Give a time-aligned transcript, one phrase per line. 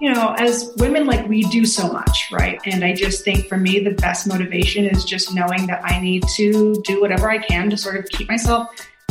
[0.00, 2.58] you know, as women, like we do so much, right?
[2.64, 6.24] And I just think for me, the best motivation is just knowing that I need
[6.36, 8.70] to do whatever I can to sort of keep myself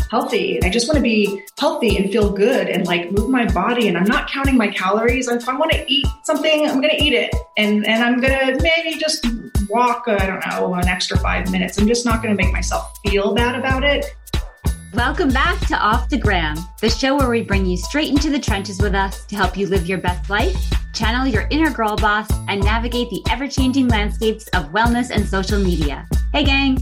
[0.10, 0.62] healthy.
[0.64, 3.88] I just want to be healthy and feel good and like move my body.
[3.88, 5.28] And I'm not counting my calories.
[5.28, 7.36] If I want to eat something, I'm going to eat it.
[7.58, 9.26] And, and I'm going to maybe just
[9.70, 11.78] walk, uh, I don't know, an extra five minutes.
[11.78, 14.06] I'm just not going to make myself feel bad about it.
[14.94, 18.40] Welcome back to Off the Gram, the show where we bring you straight into the
[18.40, 20.58] trenches with us to help you live your best life,
[20.94, 25.60] channel your inner girl boss, and navigate the ever changing landscapes of wellness and social
[25.60, 26.08] media.
[26.34, 26.80] Hey, gang.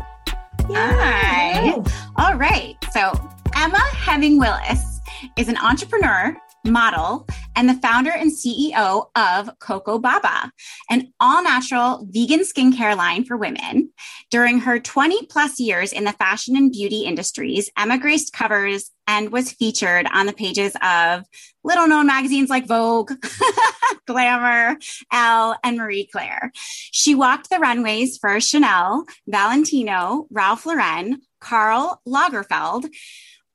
[0.70, 1.74] Hi.
[2.16, 2.78] All right.
[2.94, 3.12] So,
[3.54, 5.02] Emma Hemming Willis
[5.36, 6.34] is an entrepreneur
[6.68, 10.52] model, and the founder and CEO of Coco Baba,
[10.90, 13.92] an all natural vegan skincare line for women.
[14.30, 19.32] During her 20 plus years in the fashion and beauty industries, Emma graced covers and
[19.32, 21.24] was featured on the pages of
[21.64, 23.12] little known magazines like Vogue,
[24.06, 24.78] Glamour,
[25.12, 26.52] Elle, and Marie Claire.
[26.92, 32.88] She walked the runways for Chanel, Valentino, Ralph Lauren, Karl Lagerfeld,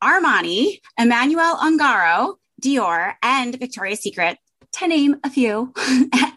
[0.02, 4.38] Armani, Emanuel Ungaro, Dior, and Victoria's Secret,
[4.72, 5.72] to name a few.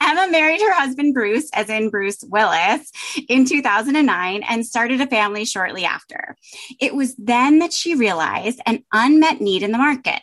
[0.01, 2.91] Emma married her husband Bruce, as in Bruce Willis,
[3.29, 6.35] in 2009 and started a family shortly after.
[6.79, 10.21] It was then that she realized an unmet need in the market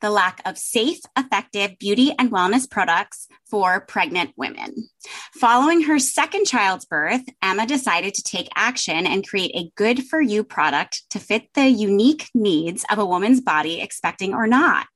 [0.00, 4.88] the lack of safe, effective beauty and wellness products for pregnant women.
[5.34, 10.20] Following her second child's birth, Emma decided to take action and create a good for
[10.20, 14.86] you product to fit the unique needs of a woman's body, expecting or not.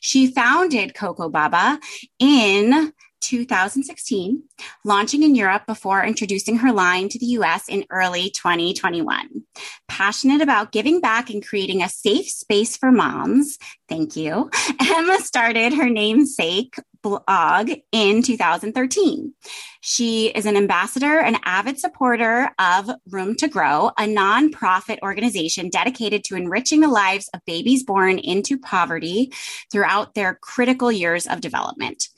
[0.00, 1.78] She founded Coco Baba
[2.18, 4.42] in 2016,
[4.84, 9.42] launching in Europe before introducing her line to the US in early 2021.
[9.88, 14.50] Passionate about giving back and creating a safe space for moms, thank you.
[14.80, 19.32] Emma started her namesake blog in 2013.
[19.82, 26.22] She is an ambassador and avid supporter of Room to Grow, a nonprofit organization dedicated
[26.24, 29.32] to enriching the lives of babies born into poverty
[29.72, 32.08] throughout their critical years of development.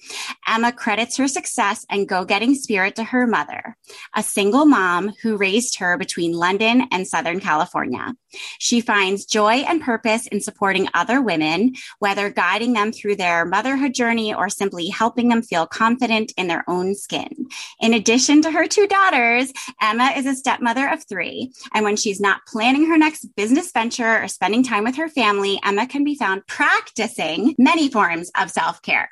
[0.48, 3.76] Emma credits her success and go getting spirit to her mother,
[4.16, 8.14] a single mom who raised her between London and Southern California.
[8.58, 13.94] She finds joy and purpose in supporting other women, whether guiding them through their motherhood
[13.94, 17.46] journey or simply helping them feel confident in their own skin.
[17.80, 21.52] In addition to her two daughters, Emma is a stepmother of three.
[21.74, 25.60] And when she's not planning her next business venture or spending time with her family,
[25.64, 29.10] Emma can be found practicing many forms of self care.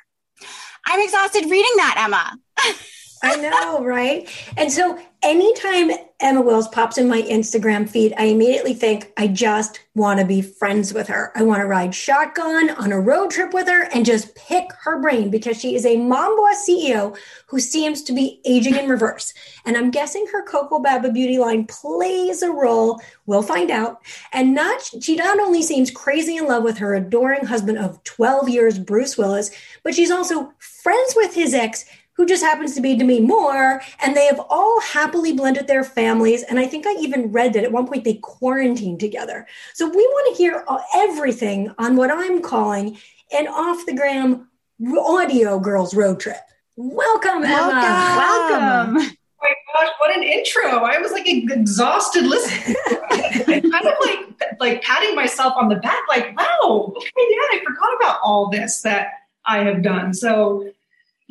[0.85, 2.37] I'm exhausted reading that, Emma.
[3.23, 4.27] I know, right?
[4.57, 9.79] And so anytime Emma Willis pops in my Instagram feed, I immediately think I just
[9.93, 11.31] want to be friends with her.
[11.35, 14.99] I want to ride shotgun on a road trip with her and just pick her
[14.99, 17.15] brain because she is a mom boss CEO
[17.47, 19.33] who seems to be aging in reverse.
[19.65, 23.01] And I'm guessing her Coco Baba beauty line plays a role.
[23.25, 24.01] We'll find out.
[24.33, 28.49] And not she not only seems crazy in love with her adoring husband of 12
[28.49, 29.51] years, Bruce Willis,
[29.83, 31.85] but she's also friends with his ex
[32.21, 36.43] who just happens to be Demi Moore, and they have all happily blended their families.
[36.43, 39.47] And I think I even read that at one point they quarantined together.
[39.73, 42.99] So we want to hear uh, everything on what I'm calling
[43.31, 44.47] an off the gram
[44.99, 46.37] audio girls road trip.
[46.75, 47.81] Welcome, Emma.
[48.19, 48.97] Welcome.
[48.97, 49.09] Oh
[49.41, 50.83] my gosh, what an intro.
[50.83, 52.75] I was like exhausted listening.
[53.71, 54.19] kind of like
[54.59, 58.83] like patting myself on the back, like, wow, okay, yeah, I forgot about all this
[58.83, 59.07] that
[59.43, 60.13] I have done.
[60.13, 60.71] So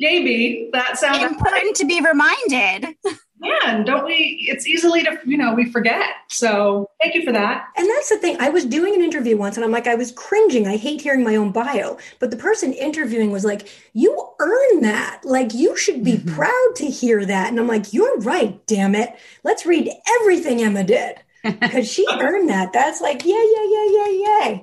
[0.01, 2.95] maybe that sounds important to be reminded.
[3.37, 4.45] Man, don't we?
[4.47, 6.09] It's easily to, you know, we forget.
[6.27, 7.69] So thank you for that.
[7.75, 8.37] And that's the thing.
[8.39, 10.67] I was doing an interview once and I'm like, I was cringing.
[10.67, 11.97] I hate hearing my own bio.
[12.19, 15.21] But the person interviewing was like, You earn that.
[15.23, 16.35] Like, you should be mm-hmm.
[16.35, 17.49] proud to hear that.
[17.49, 19.15] And I'm like, You're right, damn it.
[19.43, 19.89] Let's read
[20.19, 22.73] everything Emma did because she earned that.
[22.73, 24.59] That's like, yeah, yeah, yeah, yeah, yeah.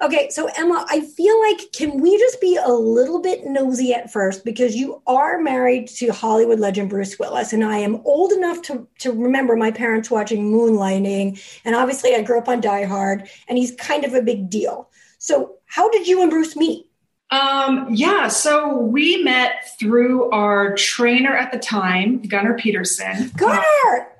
[0.00, 4.12] Okay, so Emma, I feel like can we just be a little bit nosy at
[4.12, 8.62] first because you are married to Hollywood legend Bruce Willis, and I am old enough
[8.62, 13.28] to to remember my parents watching Moonlighting, and obviously I grew up on Die Hard,
[13.48, 14.88] and he's kind of a big deal.
[15.18, 16.86] So, how did you and Bruce meet?
[17.30, 23.30] Um, yeah, so we met through our trainer at the time, Gunnar Peterson.
[23.36, 23.62] Gunnar!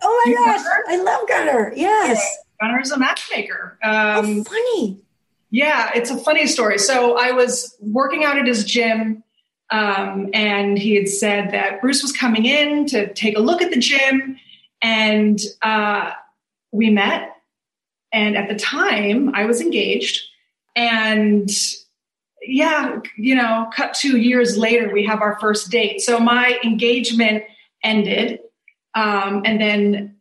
[0.03, 0.67] oh my gosh?
[0.88, 1.73] I love Gunnar.
[1.75, 2.38] Yes.
[2.61, 3.79] Gunnar is a matchmaker.
[3.82, 5.00] Um, oh, funny.
[5.50, 6.79] Yeah, it's a funny story.
[6.79, 9.23] So I was working out at his gym,
[9.71, 13.71] um, and he had said that Bruce was coming in to take a look at
[13.71, 14.39] the gym,
[14.83, 16.12] and uh,
[16.73, 17.35] we met.
[18.12, 20.23] And at the time, I was engaged,
[20.75, 21.51] and
[22.43, 26.01] yeah, you know, cut two years later, we have our first date.
[26.01, 27.44] So my engagement
[27.83, 28.41] ended.
[28.94, 30.17] Um, and then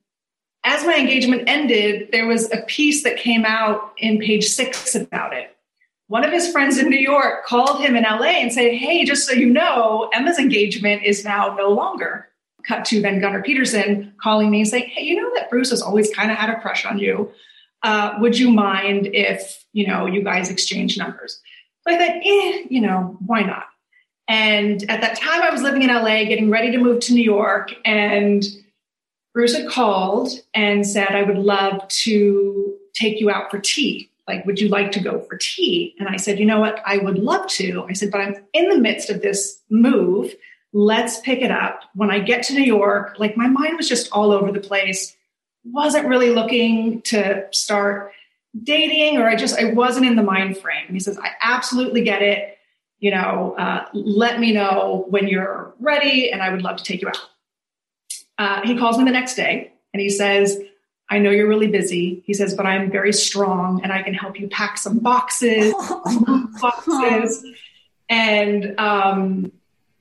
[0.64, 5.34] as my engagement ended, there was a piece that came out in page six about
[5.34, 5.56] it.
[6.08, 9.28] One of his friends in New York called him in LA and said, Hey, just
[9.28, 12.30] so you know, Emma's engagement is now no longer.
[12.66, 15.82] Cut to then Gunnar Peterson calling me and saying, Hey, you know that Bruce has
[15.82, 17.32] always kind of had a crush on you.
[17.84, 21.40] Uh, would you mind if, you know, you guys exchange numbers?
[21.82, 23.66] So I thought, eh, you know, why not?
[24.28, 27.24] And at that time, I was living in LA, getting ready to move to New
[27.24, 27.74] York.
[27.86, 28.44] And
[29.38, 34.10] Bruce had called and said, I would love to take you out for tea.
[34.28, 35.94] Like, would you like to go for tea?
[36.00, 36.82] And I said, you know what?
[36.88, 37.86] I would love to.
[37.88, 40.34] I said, but I'm in the midst of this move.
[40.74, 41.82] Let's pick it up.
[41.94, 45.16] When I get to New York, like my mind was just all over the place.
[45.66, 48.14] Wasn't really looking to start
[48.64, 50.88] dating, or I just, I wasn't in the mind frame.
[50.90, 52.58] He says, I absolutely get it.
[52.98, 57.04] You know, uh, let me know when you're ready, and I would love to take
[57.04, 57.20] you out
[58.38, 60.60] uh, he calls me the next day and he says,
[61.10, 62.22] I know you're really busy.
[62.26, 65.74] He says, but I'm very strong and I can help you pack some boxes,
[66.62, 67.46] boxes.
[68.10, 69.52] And um,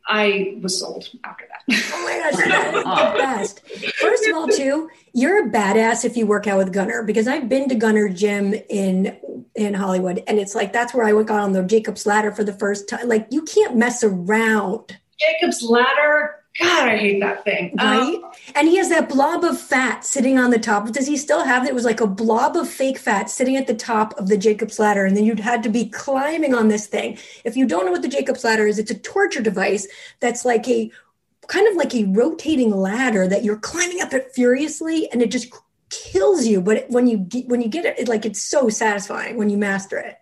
[0.06, 1.56] I was sold after that.
[1.92, 3.94] Oh my gosh, that is the best.
[3.96, 7.48] First of all, too, you're a badass if you work out with Gunnar because I've
[7.48, 9.16] been to Gunnar Gym in
[9.56, 12.52] in Hollywood, and it's like that's where I got on the Jacob's Ladder for the
[12.52, 13.08] first time.
[13.08, 14.96] Like you can't mess around.
[15.18, 17.74] Jacob's Ladder God, I hate that thing.
[17.76, 18.14] Right?
[18.14, 20.90] Um, and he has that blob of fat sitting on the top.
[20.90, 21.68] Does he still have it?
[21.68, 24.78] It was like a blob of fake fat sitting at the top of the Jacob's
[24.78, 25.04] ladder.
[25.04, 27.18] And then you'd had to be climbing on this thing.
[27.44, 29.86] If you don't know what the Jacob's ladder is, it's a torture device
[30.20, 30.90] that's like a
[31.48, 35.52] kind of like a rotating ladder that you're climbing up it furiously and it just
[35.90, 36.60] kills you.
[36.60, 39.58] But when you get, when you get it, it like it's so satisfying when you
[39.58, 40.18] master it.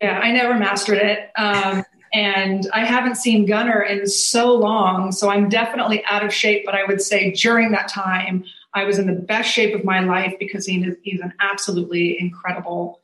[0.00, 1.30] Yeah, I never mastered it.
[1.36, 5.12] Um, and I haven't seen Gunnar in so long.
[5.12, 6.64] So I'm definitely out of shape.
[6.66, 8.44] But I would say during that time,
[8.74, 12.20] I was in the best shape of my life because he is, he's an absolutely
[12.20, 13.00] incredible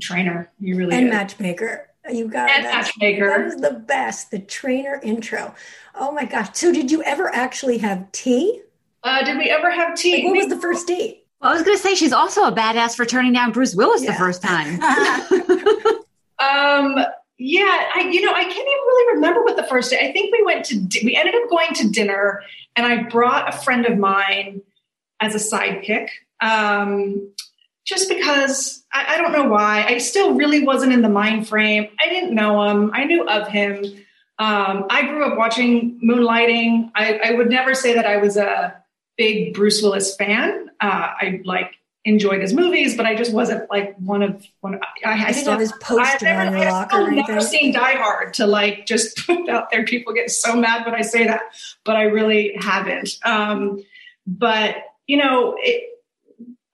[0.00, 0.50] trainer.
[0.60, 1.12] He really and is.
[1.12, 1.88] matchmaker.
[2.08, 3.28] You got and matchmaker.
[3.28, 4.30] That is the best.
[4.30, 5.54] The trainer intro.
[5.96, 6.50] Oh my gosh!
[6.52, 8.62] So did you ever actually have tea?
[9.02, 10.18] Uh, did we ever have tea?
[10.18, 11.26] Like, what was the first date?
[11.40, 14.04] Well, I was going to say she's also a badass for turning down Bruce Willis
[14.04, 14.12] yeah.
[14.12, 14.80] the first time.
[16.38, 17.04] um,
[17.38, 19.98] yeah, I you know I can't even really remember what the first day.
[19.98, 22.42] I think we went to we ended up going to dinner,
[22.74, 24.62] and I brought a friend of mine
[25.20, 26.08] as a sidekick,
[26.40, 27.32] um,
[27.84, 29.84] just because I, I don't know why.
[29.86, 31.88] I still really wasn't in the mind frame.
[32.00, 32.90] I didn't know him.
[32.94, 33.84] I knew of him.
[34.38, 36.90] Um, I grew up watching Moonlighting.
[36.94, 38.76] I, I, would never say that I was a
[39.16, 40.68] big Bruce Willis fan.
[40.78, 41.70] Uh, I like
[42.06, 44.74] enjoyed his movies, but I just wasn't like one of one.
[44.74, 46.56] Of, I, I still have his poster I've never.
[46.56, 49.84] I've never seen Die Hard to like just put out there.
[49.84, 51.42] People get so mad when I say that,
[51.84, 53.18] but I really haven't.
[53.24, 53.82] Um,
[54.26, 54.76] but
[55.06, 56.00] you know, it,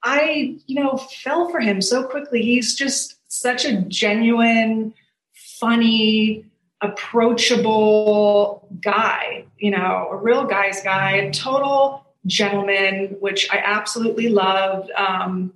[0.03, 2.43] I you know fell for him so quickly.
[2.43, 4.93] He's just such a genuine,
[5.33, 6.45] funny,
[6.83, 9.47] approachable guy.
[9.57, 14.91] You know, a real guy's guy, a total gentleman, which I absolutely loved.
[14.93, 15.53] Um,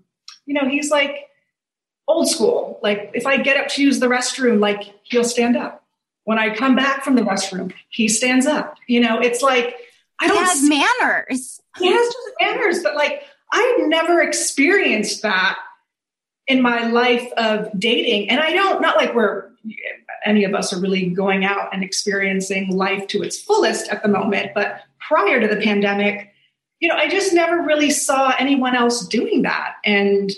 [0.46, 1.28] you know, he's like
[2.08, 2.78] old school.
[2.82, 5.84] Like if I get up to use the restroom, like he'll stand up.
[6.24, 8.76] When I come back from the restroom, he stands up.
[8.86, 9.76] You know, it's like
[10.20, 11.60] I don't he has manners.
[11.78, 15.58] He has just manners, but like I've never experienced that
[16.48, 18.30] in my life of dating.
[18.30, 19.50] And I don't not like we're
[20.24, 24.08] any of us are really going out and experiencing life to its fullest at the
[24.08, 26.32] moment, but prior to the pandemic,
[26.80, 29.74] you know, I just never really saw anyone else doing that.
[29.84, 30.30] And,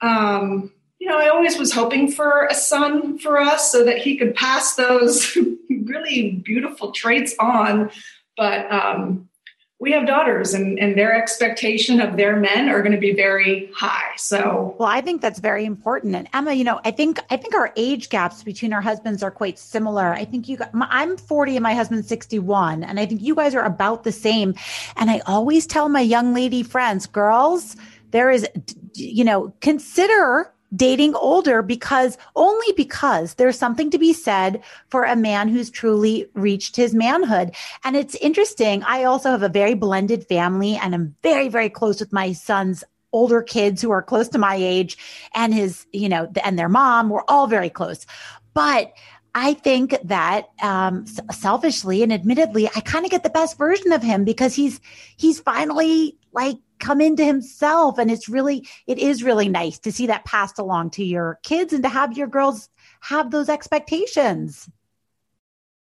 [0.00, 4.16] um, you know, I always was hoping for a son for us so that he
[4.16, 5.36] could pass those
[5.70, 7.90] really beautiful traits on.
[8.36, 9.28] But um,
[9.78, 13.70] we have daughters and, and their expectation of their men are going to be very
[13.74, 14.74] high so.
[14.78, 16.14] Well i think that's very important.
[16.14, 19.30] And emma you know i think i think our age gaps between our husbands are
[19.30, 20.12] quite similar.
[20.12, 23.64] I think you i'm 40 and my husband's 61 and i think you guys are
[23.64, 24.54] about the same.
[24.96, 27.76] And i always tell my young lady friends girls
[28.12, 28.48] there is
[28.94, 35.16] you know consider dating older because only because there's something to be said for a
[35.16, 37.54] man who's truly reached his manhood.
[37.84, 38.82] And it's interesting.
[38.84, 42.84] I also have a very blended family and I'm very, very close with my son's
[43.12, 44.98] older kids who are close to my age
[45.34, 47.08] and his, you know, and their mom.
[47.08, 48.06] We're all very close.
[48.52, 48.92] But
[49.34, 54.02] I think that um, selfishly and admittedly, I kind of get the best version of
[54.02, 54.80] him because he's
[55.18, 57.98] he's finally like come into himself.
[57.98, 61.72] And it's really, it is really nice to see that passed along to your kids
[61.72, 62.68] and to have your girls
[63.00, 64.68] have those expectations.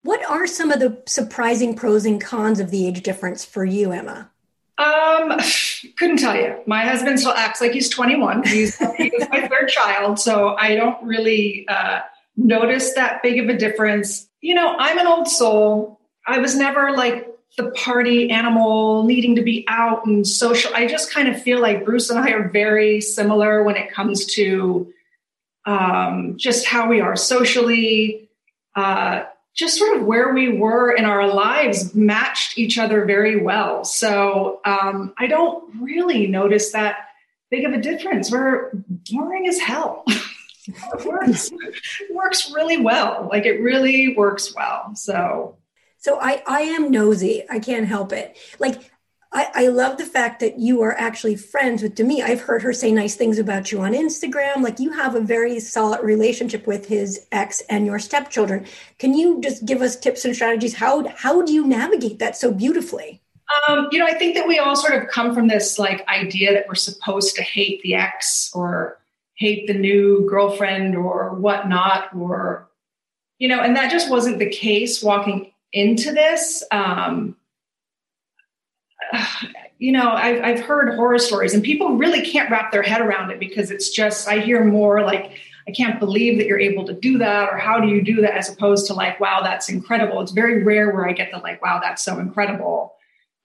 [0.03, 3.91] What are some of the surprising pros and cons of the age difference for you,
[3.91, 4.31] Emma?
[4.77, 5.39] Um,
[5.97, 6.59] couldn't tell you.
[6.65, 8.43] My husband still acts like he's 21.
[8.43, 11.99] He's, he's my third child, so I don't really uh,
[12.35, 14.27] notice that big of a difference.
[14.41, 15.99] You know, I'm an old soul.
[16.25, 17.27] I was never like
[17.57, 20.71] the party animal needing to be out and social.
[20.73, 24.25] I just kind of feel like Bruce and I are very similar when it comes
[24.35, 24.91] to
[25.65, 28.29] um, just how we are socially.
[28.75, 33.83] Uh, just sort of where we were in our lives matched each other very well.
[33.83, 37.09] So um, I don't really notice that
[37.49, 38.31] big of a difference.
[38.31, 38.71] We're
[39.11, 40.05] boring as hell.
[40.67, 43.27] it works, it works really well.
[43.29, 44.95] Like it really works well.
[44.95, 45.57] So
[46.01, 47.43] so I I am nosy.
[47.49, 48.37] I can't help it.
[48.59, 48.91] Like
[49.33, 52.21] I, I love the fact that you are actually friends with Demi.
[52.21, 54.61] I've heard her say nice things about you on Instagram.
[54.61, 58.65] Like you have a very solid relationship with his ex and your stepchildren.
[58.99, 60.73] Can you just give us tips and strategies?
[60.73, 63.21] How how do you navigate that so beautifully?
[63.67, 66.53] Um, you know, I think that we all sort of come from this like idea
[66.53, 68.99] that we're supposed to hate the ex or
[69.35, 72.69] hate the new girlfriend or whatnot, or
[73.37, 76.63] you know, and that just wasn't the case walking into this.
[76.71, 77.35] Um,
[79.77, 83.31] you know, I've, I've heard horror stories and people really can't wrap their head around
[83.31, 85.31] it because it's just, I hear more like,
[85.67, 88.35] I can't believe that you're able to do that, or how do you do that,
[88.35, 90.19] as opposed to like, wow, that's incredible.
[90.21, 92.95] It's very rare where I get the like, wow, that's so incredible.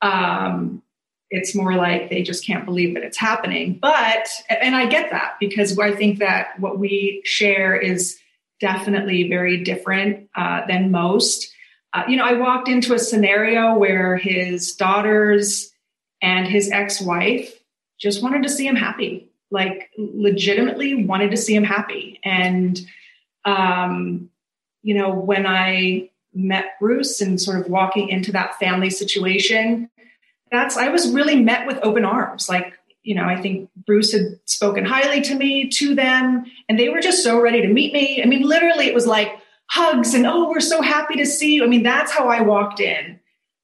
[0.03, 0.83] Um,
[1.31, 3.79] it's more like they just can't believe that it's happening.
[3.81, 8.19] But, and I get that because I think that what we share is
[8.61, 11.53] definitely very different uh, than most.
[11.97, 15.73] Uh, you know, I walked into a scenario where his daughters
[16.21, 17.59] and his ex wife
[17.99, 22.21] just wanted to see him happy, like legitimately wanted to see him happy.
[22.23, 22.79] And,
[23.47, 24.29] um,
[24.83, 29.89] you know, when I met Bruce and sort of walking into that family situation,
[30.53, 32.47] that's, I was really met with open arms.
[32.47, 32.75] Like,
[33.05, 37.01] you know, I think Bruce had spoken highly to me, to them, and they were
[37.01, 38.23] just so ready to meet me.
[38.23, 41.65] I mean, literally, it was like, hugs and oh we're so happy to see you.
[41.65, 43.19] I mean that's how i walked in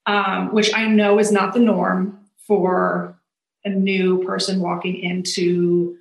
[0.06, 3.18] um, which i know is not the norm for
[3.64, 5.96] a new person walking into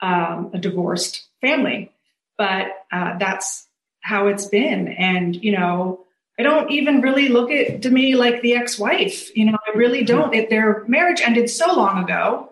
[0.00, 1.92] um, a divorced family
[2.38, 3.68] but uh, that's
[4.00, 4.88] how it's been.
[4.88, 6.04] And you know
[6.38, 10.02] i don't even really look at to me like the ex-wife you know i really
[10.02, 10.34] don't.
[10.34, 12.48] It, their marriage ended so long ago.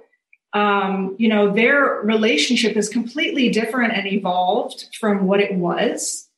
[0.53, 6.29] Um, you know their relationship is completely different and evolved from what it was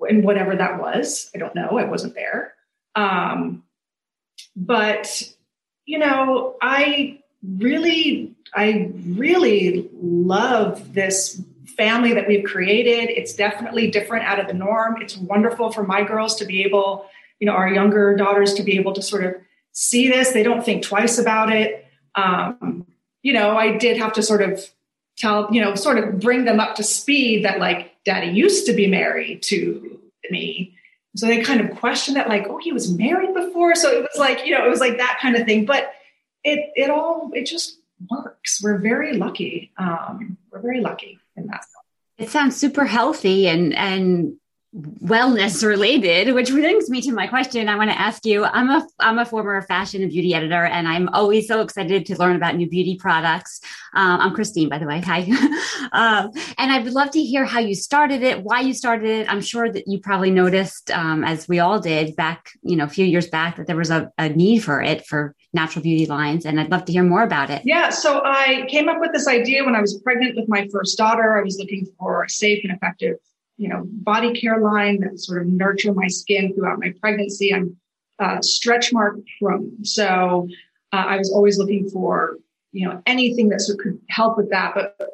[0.00, 1.30] and whatever that was.
[1.34, 1.78] I don't know.
[1.78, 2.54] I wasn't there.
[2.94, 3.64] Um,
[4.54, 5.22] but
[5.86, 11.40] you know, I really, I really love this
[11.76, 13.10] family that we've created.
[13.10, 15.00] It's definitely different out of the norm.
[15.00, 17.06] It's wonderful for my girls to be able,
[17.38, 19.34] you know, our younger daughters to be able to sort of
[19.72, 20.32] see this.
[20.32, 21.86] They don't think twice about it.
[22.14, 22.86] Um,
[23.22, 24.64] you know, I did have to sort of
[25.16, 28.72] tell, you know, sort of bring them up to speed that like daddy used to
[28.72, 30.74] be married to me.
[31.16, 33.74] So they kind of questioned that, like, oh, he was married before.
[33.74, 35.64] So it was like, you know, it was like that kind of thing.
[35.64, 35.90] But
[36.44, 37.78] it it all it just
[38.10, 38.62] works.
[38.62, 39.72] We're very lucky.
[39.78, 41.64] Um, we're very lucky in that.
[42.18, 44.36] It sounds super healthy and and
[44.76, 47.68] wellness related, which brings me to my question.
[47.68, 48.44] I want to ask you.
[48.44, 52.18] I'm a I'm a former fashion and beauty editor, and I'm always so excited to
[52.18, 53.60] learn about new beauty products.
[53.94, 55.00] Um, I'm Christine, by the way.
[55.00, 55.20] Hi,
[55.92, 59.32] um, and I would love to hear how you started it, why you started it.
[59.32, 62.88] I'm sure that you probably noticed, um, as we all did back, you know, a
[62.88, 66.44] few years back, that there was a, a need for it for natural beauty lines,
[66.44, 67.62] and I'd love to hear more about it.
[67.64, 70.98] Yeah, so I came up with this idea when I was pregnant with my first
[70.98, 71.38] daughter.
[71.38, 73.16] I was looking for a safe and effective
[73.56, 77.54] you know, body care line that sort of nurture my skin throughout my pregnancy.
[77.54, 77.76] I'm
[78.18, 79.84] uh, stretch mark prone.
[79.84, 80.48] So
[80.92, 82.36] uh, I was always looking for,
[82.72, 84.74] you know, anything that sort of could help with that.
[84.74, 85.10] But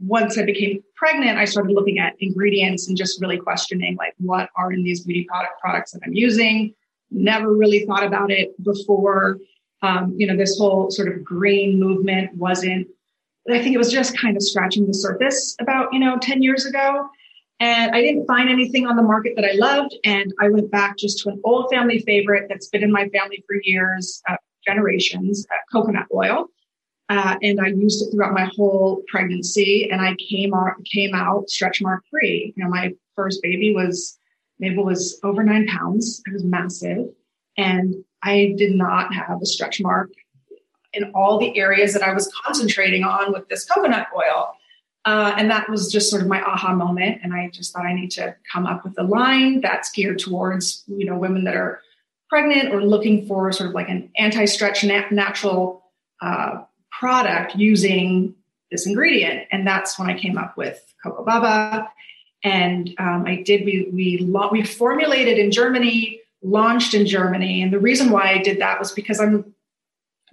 [0.00, 4.48] once I became pregnant, I started looking at ingredients and just really questioning like what
[4.56, 6.74] are in these beauty product products that I'm using.
[7.10, 9.38] Never really thought about it before.
[9.82, 12.86] Um, you know, this whole sort of green movement wasn't.
[13.50, 16.66] I think it was just kind of scratching the surface about you know 10 years
[16.66, 17.08] ago.
[17.60, 19.94] And I didn't find anything on the market that I loved.
[20.04, 23.44] And I went back just to an old family favorite that's been in my family
[23.46, 24.36] for years, uh,
[24.66, 26.46] generations, uh, coconut oil.
[27.10, 29.90] Uh, and I used it throughout my whole pregnancy.
[29.90, 32.54] And I came out, came out stretch mark free.
[32.56, 34.16] You know, my first baby was,
[34.58, 36.22] Mabel was over nine pounds.
[36.26, 37.08] It was massive.
[37.58, 40.10] And I did not have a stretch mark
[40.92, 44.54] in all the areas that I was concentrating on with this coconut oil.
[45.06, 47.20] Uh, and that was just sort of my aha moment.
[47.22, 50.84] And I just thought I need to come up with a line that's geared towards,
[50.86, 51.80] you know, women that are
[52.28, 55.84] pregnant or looking for sort of like an anti-stretch nat- natural
[56.20, 58.34] uh, product using
[58.70, 59.46] this ingredient.
[59.50, 61.88] And that's when I came up with Coco Baba.
[62.44, 67.62] And um, I did, we, we, we formulated in Germany, launched in Germany.
[67.62, 69.54] And the reason why I did that was because I'm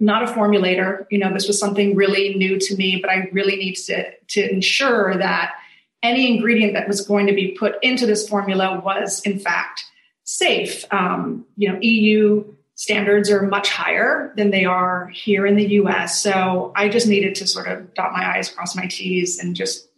[0.00, 1.06] not a formulator.
[1.10, 4.50] You know, this was something really new to me, but I really need to, to
[4.52, 5.54] ensure that
[6.02, 9.84] any ingredient that was going to be put into this formula was, in fact,
[10.24, 10.84] safe.
[10.92, 12.44] Um, you know, EU
[12.76, 16.22] standards are much higher than they are here in the US.
[16.22, 19.88] So I just needed to sort of dot my I's, cross my T's, and just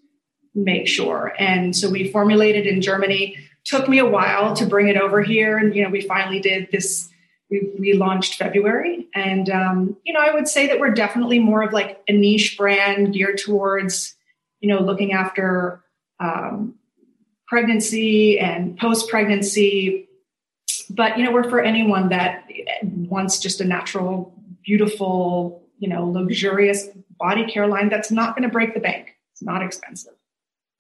[0.55, 1.35] make sure.
[1.39, 3.37] And so we formulated in Germany.
[3.65, 5.59] Took me a while to bring it over here.
[5.59, 7.11] And, you know, we finally did this
[7.51, 9.09] we, we launched February.
[9.15, 12.57] And, um, you know, I would say that we're definitely more of like a niche
[12.57, 14.15] brand geared towards,
[14.61, 15.83] you know, looking after
[16.21, 16.77] um,
[17.49, 20.09] pregnancy and post pregnancy.
[20.89, 22.49] But, you know, we're for anyone that
[22.83, 26.89] wants just a natural, beautiful, you know, luxurious
[27.19, 29.17] body care line that's not going to break the bank.
[29.33, 30.15] It's not expensive.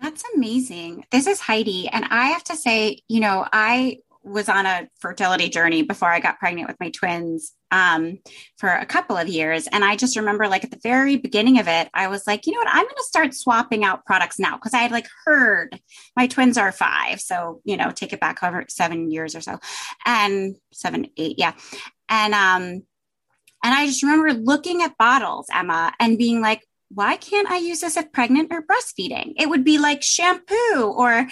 [0.01, 1.05] That's amazing.
[1.11, 1.89] This is Heidi.
[1.89, 6.21] And I have to say, you know, I was on a fertility journey before I
[6.21, 8.19] got pregnant with my twins um,
[8.59, 9.67] for a couple of years.
[9.67, 12.53] And I just remember, like, at the very beginning of it, I was like, you
[12.53, 12.69] know what?
[12.69, 15.81] I'm going to start swapping out products now because I had like heard
[16.17, 17.21] my twins are five.
[17.21, 19.59] So, you know, take it back over seven years or so
[20.05, 21.37] and seven, eight.
[21.39, 21.55] Yeah.
[22.09, 22.83] And, um,
[23.63, 27.81] and I just remember looking at bottles, Emma, and being like, why can't I use
[27.81, 29.35] this if pregnant or breastfeeding?
[29.39, 31.29] It would be like shampoo or,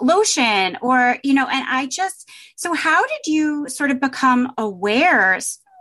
[0.00, 5.38] lotion or you know and i just so how did you sort of become aware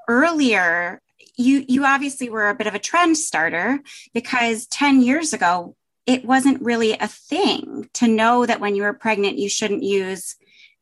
[0.07, 1.01] earlier?
[1.37, 3.79] You you obviously were a bit of a trend starter
[4.13, 5.75] because 10 years ago
[6.05, 10.35] it wasn't really a thing to know that when you were pregnant you shouldn't use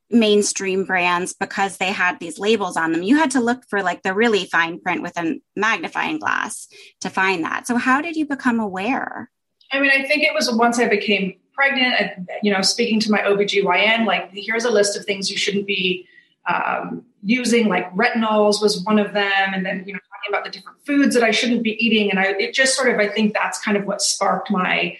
[0.09, 3.03] mainstream brands because they had these labels on them.
[3.03, 6.67] You had to look for like the really fine print with a magnifying glass
[7.01, 7.67] to find that.
[7.67, 9.29] So how did you become aware?
[9.71, 13.19] I mean i think it was once i became pregnant, you know, speaking to my
[13.19, 16.07] OBGYN, like, here's a list of things you shouldn't be
[16.47, 19.53] um, using, like retinols was one of them.
[19.53, 22.11] And then, you know, talking about the different foods that I shouldn't be eating.
[22.11, 24.97] And I, it just sort of, I think that's kind of what sparked my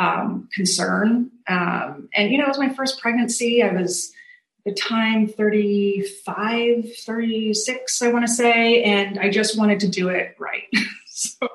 [0.00, 1.30] um, concern.
[1.46, 3.62] Um, and, you know, it was my first pregnancy.
[3.62, 4.12] I was,
[4.66, 10.36] the time 35 36 i want to say and i just wanted to do it
[10.38, 10.64] right
[11.06, 11.48] so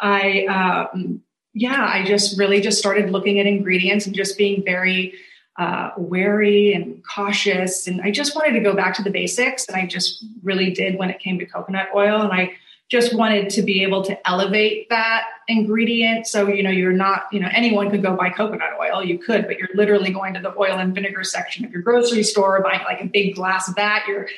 [0.00, 0.44] i
[0.92, 1.22] um,
[1.52, 5.14] yeah, I just really just started looking at ingredients and just being very
[5.58, 7.86] uh, wary and cautious.
[7.86, 9.66] And I just wanted to go back to the basics.
[9.68, 12.22] And I just really did when it came to coconut oil.
[12.22, 12.52] And I
[12.88, 16.26] just wanted to be able to elevate that ingredient.
[16.26, 19.04] So, you know, you're not, you know, anyone could go buy coconut oil.
[19.04, 22.24] You could, but you're literally going to the oil and vinegar section of your grocery
[22.24, 24.04] store, buying like a big glass of that.
[24.08, 24.28] You're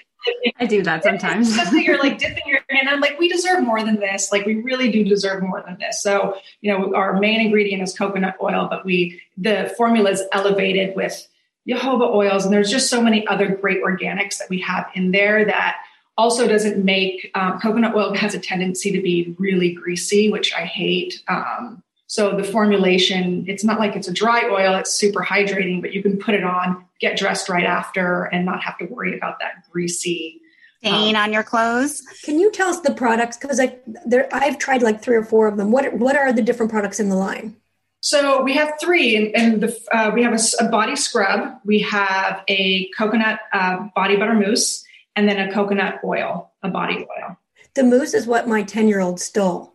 [0.58, 1.56] I do that sometimes.
[1.72, 2.88] you're like dipping your hand.
[2.88, 4.30] I'm like, we deserve more than this.
[4.30, 6.02] Like, we really do deserve more than this.
[6.02, 10.94] So, you know, our main ingredient is coconut oil, but we the formula is elevated
[10.94, 11.26] with
[11.68, 15.44] jojoba oils, and there's just so many other great organics that we have in there
[15.44, 15.76] that
[16.18, 20.64] also doesn't make um, coconut oil has a tendency to be really greasy, which I
[20.64, 21.22] hate.
[21.28, 21.82] Um,
[22.12, 26.02] so the formulation, it's not like it's a dry oil, it's super hydrating, but you
[26.02, 29.64] can put it on, get dressed right after, and not have to worry about that
[29.70, 30.42] greasy
[30.82, 32.02] stain um, on your clothes.
[32.22, 33.38] Can you tell us the products?
[33.38, 35.72] Because I there I've tried like three or four of them.
[35.72, 37.56] What what are the different products in the line?
[38.00, 41.78] So we have three, and, and the, uh, we have a, a, body scrub, we
[41.78, 44.84] have a coconut uh, body butter mousse,
[45.16, 47.38] and then a coconut oil, a body oil.
[47.72, 49.72] The mousse is what my ten year old stole.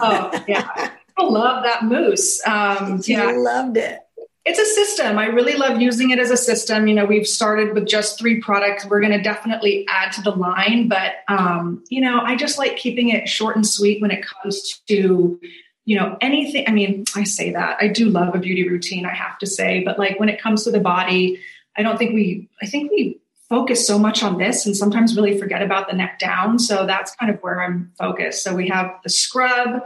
[0.00, 0.90] oh yeah.
[1.16, 2.40] I love that mousse.
[2.46, 4.00] Um, yeah, I loved it.
[4.44, 5.18] It's a system.
[5.18, 6.88] I really love using it as a system.
[6.88, 8.84] You know, we've started with just three products.
[8.84, 12.76] We're going to definitely add to the line, but um, you know, I just like
[12.76, 15.40] keeping it short and sweet when it comes to
[15.84, 16.64] you know anything.
[16.66, 19.06] I mean, I say that I do love a beauty routine.
[19.06, 21.40] I have to say, but like when it comes to the body,
[21.76, 22.48] I don't think we.
[22.60, 23.20] I think we
[23.52, 26.58] focus so much on this and sometimes really forget about the neck down.
[26.58, 28.42] So that's kind of where I'm focused.
[28.42, 29.82] So we have the scrub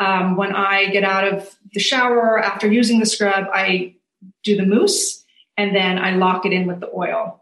[0.00, 3.94] um, when I get out of the shower after using the scrub, I
[4.42, 5.24] do the mousse
[5.56, 7.36] and then I lock it in with the oil.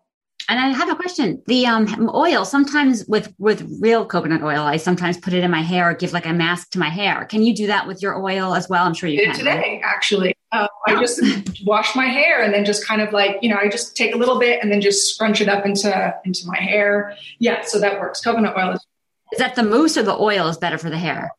[0.51, 1.43] And I have a question.
[1.47, 5.61] The um, oil, sometimes with with real coconut oil, I sometimes put it in my
[5.61, 7.27] hair or give like a mask to my hair.
[7.27, 8.85] Can you do that with your oil as well?
[8.85, 9.39] I'm sure you did can.
[9.41, 9.81] today, right?
[9.85, 10.35] actually.
[10.51, 11.21] Uh, I just
[11.67, 14.19] wash my hair and then just kind of like you know I just take a
[14.19, 17.15] little bit and then just scrunch it up into into my hair.
[17.39, 18.23] Yeah, so that works.
[18.23, 18.87] Coconut oil is
[19.33, 21.31] Is that the mousse or the oil is better for the hair?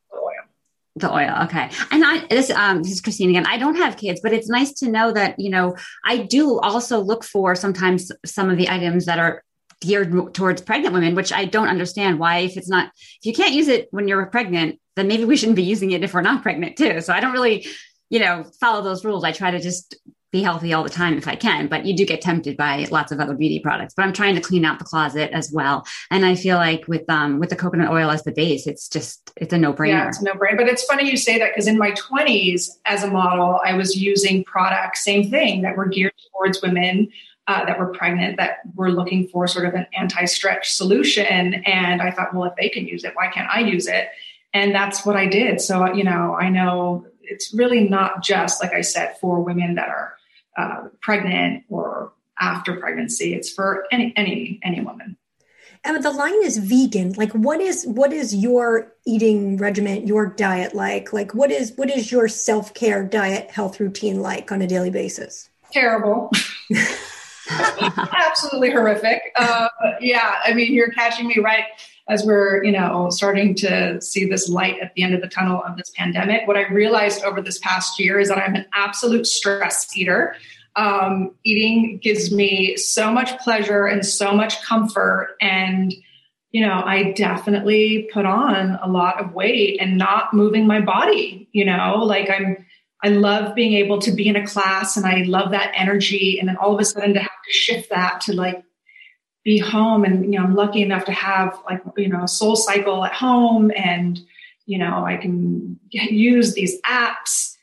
[1.00, 1.34] The oil.
[1.46, 1.70] Okay.
[1.92, 3.46] And I this um this is Christine again.
[3.46, 7.00] I don't have kids, but it's nice to know that you know I do also
[7.00, 9.44] look for sometimes some of the items that are
[9.82, 13.54] geared towards pregnant women, which I don't understand why if it's not if you can't
[13.54, 16.44] use it when you're pregnant, then maybe we shouldn't be using it if we're not
[16.44, 17.00] pregnant too.
[17.02, 17.66] So I don't really,
[18.10, 19.24] you know, follow those rules.
[19.24, 19.96] I try to just
[20.32, 23.12] be healthy all the time if I can, but you do get tempted by lots
[23.12, 23.94] of other beauty products.
[23.96, 25.86] But I'm trying to clean out the closet as well.
[26.12, 29.32] And I feel like with um with the coconut oil as the base, it's just
[29.38, 29.89] it's a no brainer.
[29.89, 30.58] Yeah, it's no brainer.
[30.58, 33.96] But it's funny you say that because in my 20s as a model, I was
[33.96, 37.10] using products, same thing, that were geared towards women.
[37.48, 42.12] Uh, that were pregnant that were looking for sort of an anti-stretch solution and i
[42.12, 44.10] thought well if they can use it why can't i use it
[44.54, 48.72] and that's what i did so you know i know it's really not just like
[48.72, 50.13] i said for women that are
[50.60, 53.34] uh, pregnant or after pregnancy.
[53.34, 55.17] It's for any any any woman.
[55.86, 57.13] And the line is vegan.
[57.13, 61.13] Like, what is what is your eating regimen, your diet like?
[61.13, 64.89] Like, what is what is your self care diet health routine like on a daily
[64.89, 65.50] basis?
[65.72, 66.32] Terrible.
[67.50, 69.22] Absolutely horrific.
[69.36, 69.69] Uh,
[70.02, 71.63] yeah, I mean, you're catching me right
[72.10, 75.63] as we're you know starting to see this light at the end of the tunnel
[75.63, 79.26] of this pandemic what i realized over this past year is that i'm an absolute
[79.26, 80.36] stress eater.
[80.76, 85.93] Um, eating gives me so much pleasure and so much comfort and
[86.52, 91.50] you know i definitely put on a lot of weight and not moving my body
[91.52, 92.65] you know like i'm
[93.04, 96.48] i love being able to be in a class and i love that energy and
[96.48, 98.63] then all of a sudden to have to shift that to like
[99.52, 102.56] be home and you know i'm lucky enough to have like you know a soul
[102.56, 104.20] cycle at home and
[104.66, 107.56] you know i can use these apps.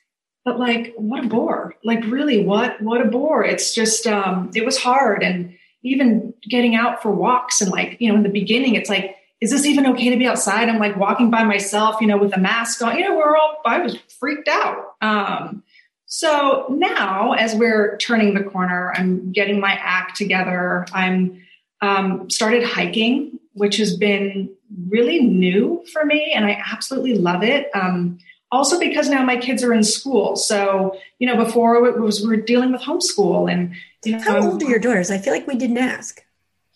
[0.44, 1.74] But like what a bore.
[1.84, 3.44] Like really what what a bore.
[3.44, 5.22] It's just um it was hard.
[5.22, 9.16] And even getting out for walks and like you know in the beginning it's like
[9.40, 10.68] is this even okay to be outside?
[10.68, 12.96] I'm like walking by myself you know with a mask on.
[12.96, 14.94] You know we're all i was freaked out.
[15.00, 15.62] Um
[16.08, 20.86] so now as we're turning the corner i'm getting my act together.
[20.92, 21.42] I'm
[21.80, 24.50] um, started hiking, which has been
[24.88, 27.68] really new for me, and I absolutely love it.
[27.74, 28.18] Um,
[28.50, 32.34] also, because now my kids are in school, so you know, before it was we
[32.34, 35.10] are dealing with homeschool, and you know, how old are your daughters?
[35.10, 36.22] I feel like we didn't ask.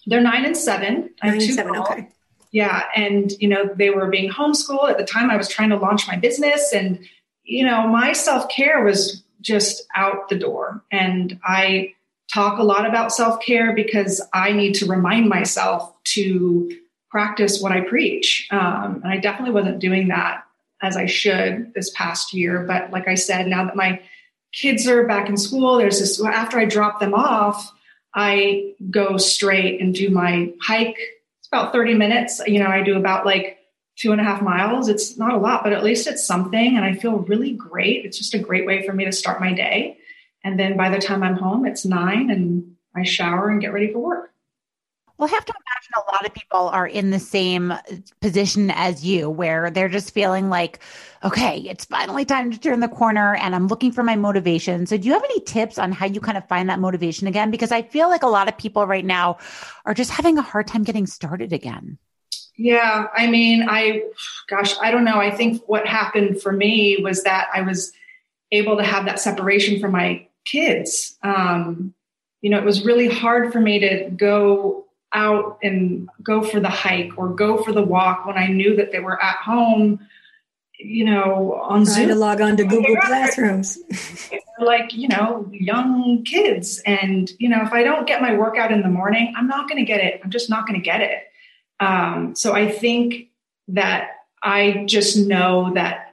[0.07, 1.11] They're nine and seven.
[1.23, 1.77] Nine and seven.
[1.77, 2.09] Okay.
[2.53, 5.31] Yeah, and you know, they were being homeschooled at the time.
[5.31, 6.99] I was trying to launch my business, and
[7.45, 11.95] you know, my self care was just out the door, and I
[12.33, 16.71] talk a lot about self care because I need to remind myself to
[17.11, 18.47] practice what I preach.
[18.51, 20.45] Um, and I definitely wasn't doing that
[20.83, 22.65] as I should this past year.
[22.67, 24.01] But like I said, now that my
[24.53, 27.73] kids are back in school, there's this after I drop them off,
[28.15, 30.99] I go straight and do my hike.
[31.39, 32.41] It's about 30 minutes.
[32.47, 33.59] You know, I do about like
[33.97, 34.89] two and a half miles.
[34.89, 36.77] It's not a lot, but at least it's something.
[36.77, 38.05] And I feel really great.
[38.05, 39.99] It's just a great way for me to start my day.
[40.45, 43.93] And then by the time I'm home, it's nine and I shower and get ready
[43.93, 44.31] for work.
[45.21, 47.75] Well, I have to imagine a lot of people are in the same
[48.23, 50.81] position as you, where they're just feeling like,
[51.23, 54.87] okay, it's finally time to turn the corner and I'm looking for my motivation.
[54.87, 57.51] So, do you have any tips on how you kind of find that motivation again?
[57.51, 59.37] Because I feel like a lot of people right now
[59.85, 61.99] are just having a hard time getting started again.
[62.57, 63.09] Yeah.
[63.15, 64.05] I mean, I,
[64.49, 65.21] gosh, I don't know.
[65.21, 67.93] I think what happened for me was that I was
[68.53, 71.17] able to have that separation from my kids.
[71.23, 71.95] Um,
[72.41, 76.69] you know, it was really hard for me to go out and go for the
[76.69, 80.01] hike or go for the walk when I knew that they were at home,
[80.79, 82.09] you know, on Trying Zoom.
[82.09, 83.79] to log on to Google Classrooms.
[84.59, 86.81] like, you know, young kids.
[86.87, 89.85] And, you know, if I don't get my workout in the morning, I'm not going
[89.85, 90.21] to get it.
[90.23, 91.25] I'm just not going to get it.
[91.81, 93.29] Um, so I think
[93.69, 94.11] that
[94.43, 96.10] I just know that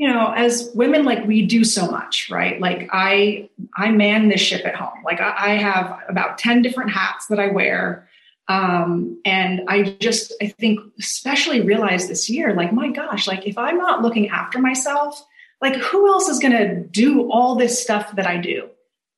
[0.00, 2.58] you know as women like we do so much right?
[2.58, 5.04] Like i i man this ship at home.
[5.04, 8.08] Like i, I have about 10 different hats that i wear.
[8.48, 13.56] Um, and i just i think especially realized this year like my gosh like if
[13.56, 15.24] i'm not looking after myself
[15.60, 18.68] like who else is going to do all this stuff that i do?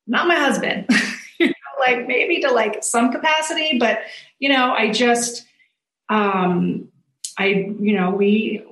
[0.05, 0.87] Not my husband.
[1.79, 4.03] Like maybe to like some capacity but
[4.39, 5.45] you know i just
[6.07, 6.87] um
[7.37, 7.47] i
[7.87, 8.63] you know we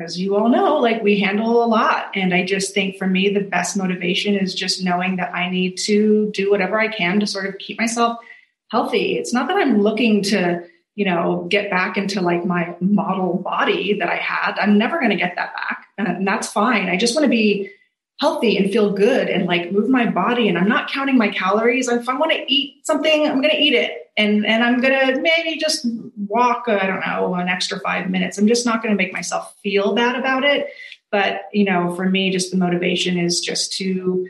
[0.00, 2.10] as you all know, like we handle a lot.
[2.14, 5.76] And I just think for me, the best motivation is just knowing that I need
[5.84, 8.18] to do whatever I can to sort of keep myself
[8.70, 9.18] healthy.
[9.18, 13.98] It's not that I'm looking to, you know, get back into like my model body
[13.98, 14.58] that I had.
[14.58, 15.86] I'm never going to get that back.
[15.98, 16.88] And that's fine.
[16.88, 17.70] I just want to be
[18.20, 21.88] healthy and feel good and like move my body and I'm not counting my calories.
[21.88, 24.05] If I want to eat something, I'm going to eat it.
[24.16, 28.08] And, and I'm going to maybe just walk, uh, I don't know, an extra five
[28.08, 28.38] minutes.
[28.38, 30.68] I'm just not going to make myself feel bad about it.
[31.10, 34.26] But, you know, for me, just the motivation is just to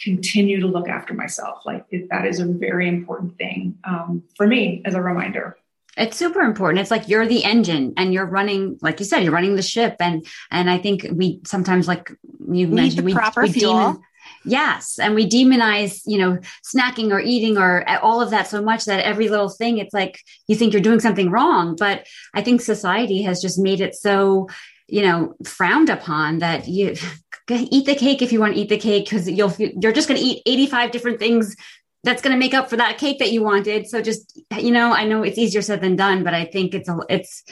[0.00, 1.66] continue to look after myself.
[1.66, 5.56] Like that is a very important thing um, for me as a reminder.
[5.96, 6.80] It's super important.
[6.80, 9.96] It's like you're the engine and you're running, like you said, you're running the ship.
[10.00, 12.10] And, and I think we sometimes, like
[12.48, 13.72] you Need mentioned, the we, proper we fuel.
[13.74, 14.02] demon-
[14.44, 14.98] yes.
[14.98, 18.84] And we demonize, you know, snacking or eating or eh, all of that so much
[18.84, 21.76] that every little thing, it's like you think you're doing something wrong.
[21.76, 24.48] But I think society has just made it so,
[24.88, 26.94] you know, frowned upon that you
[27.50, 30.20] eat the cake if you want to eat the cake because you'll, you're just going
[30.20, 31.56] to eat 85 different things
[32.04, 33.88] that's going to make up for that cake that you wanted.
[33.88, 36.88] So just, you know, I know it's easier said than done, but I think it's
[36.88, 37.42] a, it's,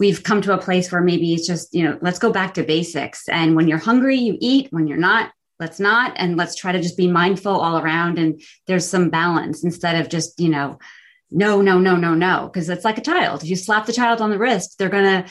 [0.00, 2.64] we've come to a place where maybe it's just, you know, let's go back to
[2.64, 3.28] basics.
[3.28, 4.68] And when you're hungry, you eat.
[4.72, 6.12] When you're not, let's not.
[6.16, 8.18] And let's try to just be mindful all around.
[8.18, 10.78] And there's some balance instead of just, you know,
[11.30, 12.50] no, no, no, no, no.
[12.52, 13.42] Cause it's like a child.
[13.42, 15.24] If you slap the child on the wrist, they're to,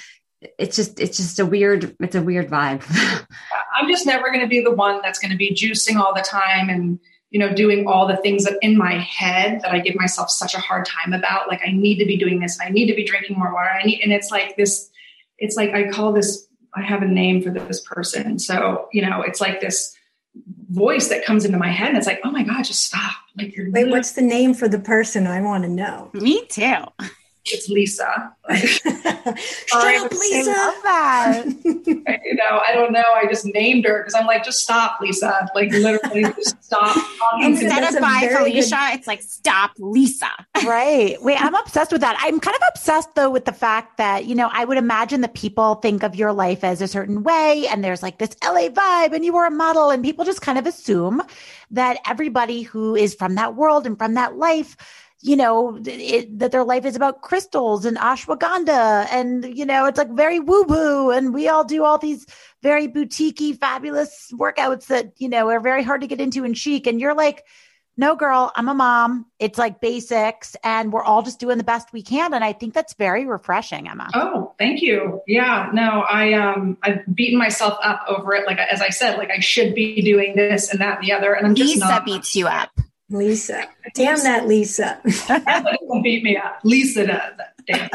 [0.57, 2.83] it's just, it's just a weird, it's a weird vibe.
[3.75, 6.21] I'm just never going to be the one that's going to be juicing all the
[6.21, 9.95] time and, you know, doing all the things that in my head that I give
[9.95, 11.47] myself such a hard time about.
[11.47, 12.59] Like I need to be doing this.
[12.61, 13.69] I need to be drinking more water.
[13.69, 14.89] I need, and it's like this,
[15.37, 18.37] it's like, I call this, I have a name for this person.
[18.39, 19.95] So, you know, it's like this
[20.73, 23.13] voice that comes into my head and it's like, oh my God, just stop.
[23.37, 25.27] Like you're Wait, what's the name for the person?
[25.27, 26.09] I want to know.
[26.13, 26.83] Me too.
[27.45, 28.33] It's Lisa.
[28.55, 31.43] Shut up, Lisa.
[31.65, 33.03] you know, I don't know.
[33.15, 35.49] I just named her because I'm like, just stop, Lisa.
[35.55, 36.95] Like literally just stop
[37.41, 40.29] Instead of by very good- Felicia, it's like stop Lisa.
[40.65, 41.21] right.
[41.21, 42.17] Wait, I'm obsessed with that.
[42.19, 45.33] I'm kind of obsessed though with the fact that, you know, I would imagine that
[45.33, 49.13] people think of your life as a certain way and there's like this LA vibe
[49.13, 51.21] and you were a model and people just kind of assume
[51.71, 54.77] that everybody who is from that world and from that life
[55.23, 59.07] you know, it, that their life is about crystals and ashwagandha.
[59.09, 61.11] And, you know, it's like very woo woo.
[61.11, 62.25] And we all do all these
[62.61, 66.87] very boutiquey, fabulous workouts that, you know, are very hard to get into and chic.
[66.87, 67.45] And you're like,
[67.95, 69.27] no, girl, I'm a mom.
[69.39, 72.33] It's like basics and we're all just doing the best we can.
[72.33, 74.09] And I think that's very refreshing, Emma.
[74.13, 75.21] Oh, thank you.
[75.25, 78.45] Yeah, no, I um I've beaten myself up over it.
[78.45, 81.33] Like as I said, like I should be doing this and that and the other,
[81.33, 82.05] and I'm just Lisa not.
[82.05, 82.71] beats you up.
[83.13, 83.65] Lisa.
[83.95, 84.99] Damn that Lisa.
[85.09, 86.59] Somebody will beat me up.
[86.63, 87.33] Lisa does.
[87.67, 87.89] Damn.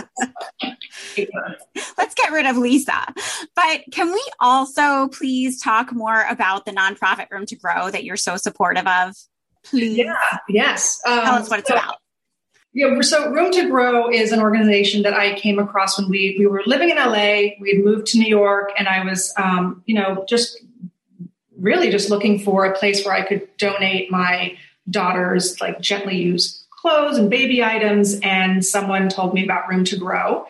[1.99, 3.13] Let's get rid of Lisa.
[3.55, 8.17] But can we also please talk more about the nonprofit Room to Grow that you're
[8.17, 9.15] so supportive of?
[9.65, 10.15] Please yeah.
[10.49, 11.01] Yes.
[11.07, 11.97] Um, tell us what it's so- about.
[12.75, 16.47] Yeah, so Room to Grow is an organization that I came across when we we
[16.47, 17.57] were living in LA.
[17.59, 20.61] We had moved to New York, and I was, um, you know, just
[21.59, 24.57] really just looking for a place where I could donate my
[24.90, 28.18] daughter's like gently used clothes and baby items.
[28.20, 30.46] And someone told me about Room to Grow,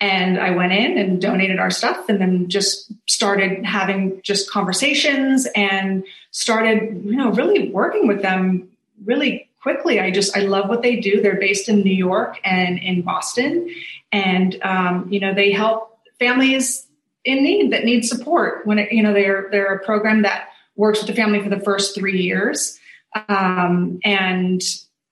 [0.00, 5.46] and I went in and donated our stuff, and then just started having just conversations
[5.54, 8.70] and started, you know, really working with them
[9.04, 10.00] really quickly.
[10.00, 11.20] I just I love what they do.
[11.20, 13.74] They're based in New York and in Boston,
[14.10, 16.86] and um, you know they help families
[17.24, 18.66] in need that need support.
[18.66, 21.60] When it, you know they're they're a program that works with the family for the
[21.60, 22.79] first three years,
[23.28, 24.62] um, and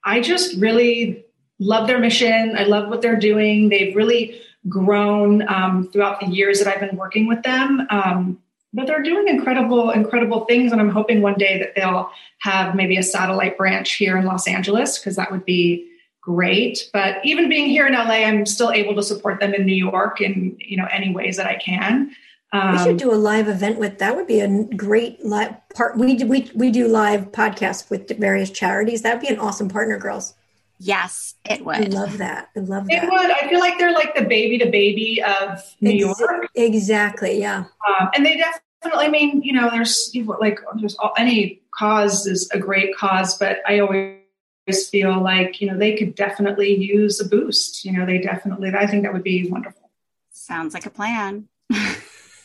[0.04, 1.24] I just really
[1.58, 2.56] love their mission.
[2.56, 3.68] I love what they're doing.
[3.68, 7.86] They've really grown um, throughout the years that I've been working with them.
[7.90, 8.38] Um,
[8.72, 10.72] but they're doing incredible, incredible things.
[10.72, 14.46] And I'm hoping one day that they'll have maybe a satellite branch here in Los
[14.46, 15.88] Angeles, because that would be
[16.20, 16.90] great.
[16.92, 20.20] But even being here in LA, I'm still able to support them in New York
[20.20, 22.14] in, you know, any ways that I can.
[22.52, 24.16] Um, We should do a live event with that.
[24.16, 25.98] Would be a great live part.
[25.98, 29.02] We do, we we do live podcasts with various charities.
[29.02, 30.34] That would be an awesome partner, girls.
[30.80, 31.76] Yes, it would.
[31.76, 32.50] I love that.
[32.56, 33.30] I love it would.
[33.30, 36.48] I feel like they're like the baby to baby of New Ex- York.
[36.54, 37.40] Exactly.
[37.40, 37.64] Yeah.
[37.86, 42.48] Um, and they definitely, I mean, you know, there's like, there's all, any cause is
[42.52, 47.28] a great cause, but I always feel like, you know, they could definitely use a
[47.28, 47.84] boost.
[47.84, 49.90] You know, they definitely, I think that would be wonderful.
[50.30, 51.48] Sounds like a plan.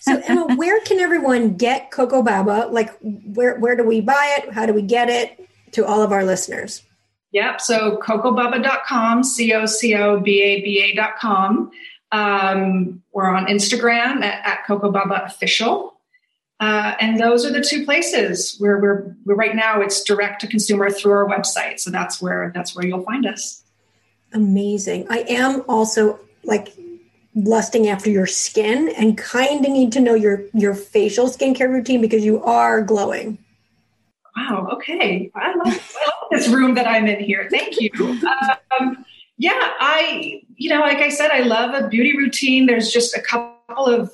[0.03, 2.67] So Emma, where can everyone get Coco Baba?
[2.69, 4.53] Like, where where do we buy it?
[4.53, 6.83] How do we get it to all of our listeners?
[7.31, 7.61] Yep.
[7.61, 11.71] So cocobaba.com, C O C O B A B A.com.
[12.11, 15.93] Um, we're on Instagram at, at cocobaba official.
[16.59, 20.47] Uh, and those are the two places where we're, we're right now it's direct to
[20.47, 21.79] consumer through our website.
[21.79, 23.63] So that's where that's where you'll find us.
[24.33, 25.07] Amazing.
[25.09, 26.73] I am also like
[27.35, 32.01] lusting after your skin and kind of need to know your your facial skincare routine
[32.01, 33.37] because you are glowing.
[34.35, 34.69] Wow.
[34.73, 35.31] Okay.
[35.35, 37.47] I love, I love this room that I'm in here.
[37.51, 37.91] Thank you.
[38.79, 39.05] Um,
[39.37, 42.65] yeah, I, you know, like I said, I love a beauty routine.
[42.65, 44.11] There's just a couple of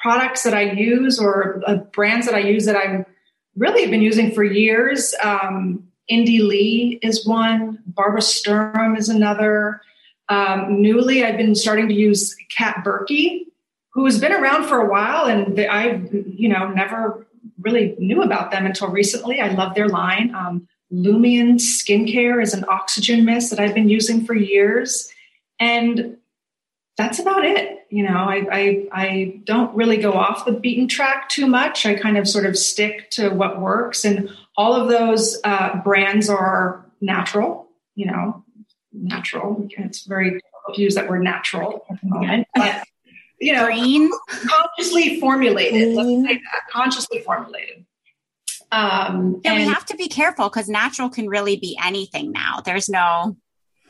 [0.00, 3.06] products that I use or uh, brands that I use that I'm
[3.56, 5.14] really been using for years.
[5.22, 7.82] Um, Indie Lee is one.
[7.86, 9.80] Barbara Sturm is another.
[10.28, 13.46] Um, newly, I've been starting to use Kat Burki,
[13.90, 17.26] who has been around for a while, and I, you know, never
[17.60, 19.40] really knew about them until recently.
[19.40, 20.34] I love their line.
[20.34, 25.10] Um, Lumion Skincare is an oxygen mist that I've been using for years,
[25.58, 26.18] and
[26.96, 27.86] that's about it.
[27.90, 31.86] You know, I, I, I don't really go off the beaten track too much.
[31.86, 36.28] I kind of sort of stick to what works, and all of those uh, brands
[36.28, 37.68] are natural.
[37.94, 38.44] You know,
[38.96, 39.68] natural.
[39.70, 42.84] It's very difficult to use that word natural at the moment, but
[43.38, 44.10] you know, Green.
[44.28, 45.94] consciously formulated.
[45.94, 47.84] Let's say that consciously formulated.
[48.72, 52.60] Um, Yeah, we have to be careful because natural can really be anything now.
[52.64, 53.36] There's no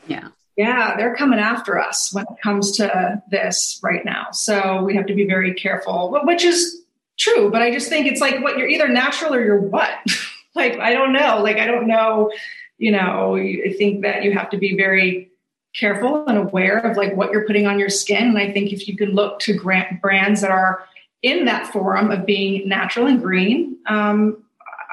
[0.07, 0.29] Yeah.
[0.55, 4.31] Yeah, they're coming after us when it comes to this right now.
[4.31, 6.81] So we have to be very careful, which is
[7.17, 7.51] true.
[7.51, 9.91] But I just think it's like what you're either natural or you're what.
[10.55, 11.41] like I don't know.
[11.43, 12.31] Like I don't know.
[12.77, 15.31] You know, I think that you have to be very
[15.75, 18.29] careful and aware of like what you're putting on your skin.
[18.29, 20.83] And I think if you can look to grant brands that are
[21.21, 24.43] in that forum of being natural and green, um,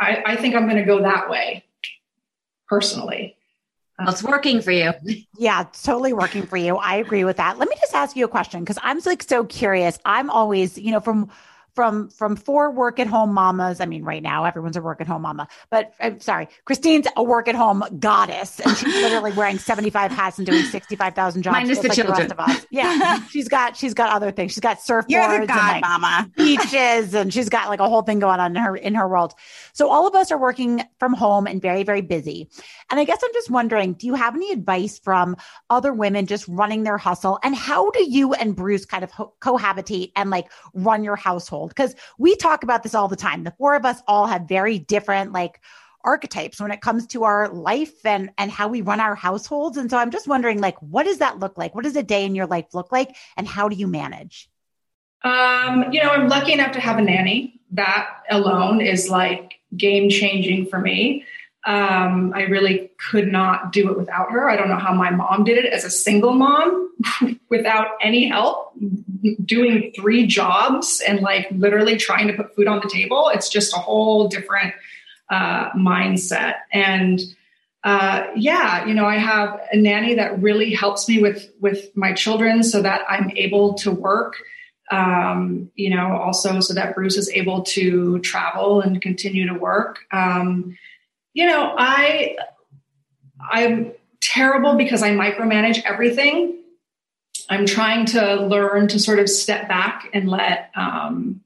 [0.00, 1.64] I, I think I'm going to go that way
[2.68, 3.36] personally.
[3.98, 4.92] Well, it's working for you.
[5.36, 6.76] Yeah, it's totally working for you.
[6.76, 7.58] I agree with that.
[7.58, 9.98] Let me just ask you a question because I'm like so curious.
[10.04, 11.28] I'm always, you know, from
[11.74, 13.80] from from four work at home mamas.
[13.80, 17.22] I mean, right now everyone's a work at home mama, but I'm sorry, Christine's a
[17.22, 21.52] work at home goddess, and she's literally wearing 75 hats and doing 65,000 jobs.
[21.52, 22.18] Minus the like children.
[22.18, 22.66] rest of us.
[22.70, 24.52] Yeah, she's got she's got other things.
[24.52, 26.30] She's got surfboards you're the and like mama.
[26.36, 29.34] beaches and she's got like a whole thing going on in her in her world.
[29.72, 32.48] So all of us are working from home and very very busy.
[32.90, 35.36] And I guess I'm just wondering, do you have any advice from
[35.70, 39.32] other women just running their hustle and how do you and Bruce kind of ho-
[39.40, 41.63] cohabitate and like run your household?
[41.72, 43.44] Cuz we talk about this all the time.
[43.44, 45.60] The four of us all have very different like
[46.04, 49.90] archetypes when it comes to our life and and how we run our households and
[49.90, 52.34] so i'm just wondering like what does that look like what does a day in
[52.34, 54.50] your life look like and how do you manage
[55.24, 57.58] Um, you know, I'm lucky enough to have a nanny.
[57.70, 61.24] That alone is like game changing for me.
[61.66, 64.48] Um, I really could not do it without her.
[64.50, 66.90] I don't know how my mom did it as a single mom
[67.48, 68.74] without any help,
[69.44, 73.30] doing three jobs and like literally trying to put food on the table.
[73.32, 74.74] It's just a whole different
[75.30, 76.56] uh, mindset.
[76.70, 77.20] And
[77.82, 82.12] uh, yeah, you know, I have a nanny that really helps me with with my
[82.12, 84.36] children so that I'm able to work
[84.90, 90.00] um, you know, also so that Bruce is able to travel and continue to work.
[90.12, 90.76] Um,
[91.34, 92.36] you know, I
[93.50, 93.92] I'm
[94.22, 96.60] terrible because I micromanage everything.
[97.50, 101.42] I'm trying to learn to sort of step back and let um,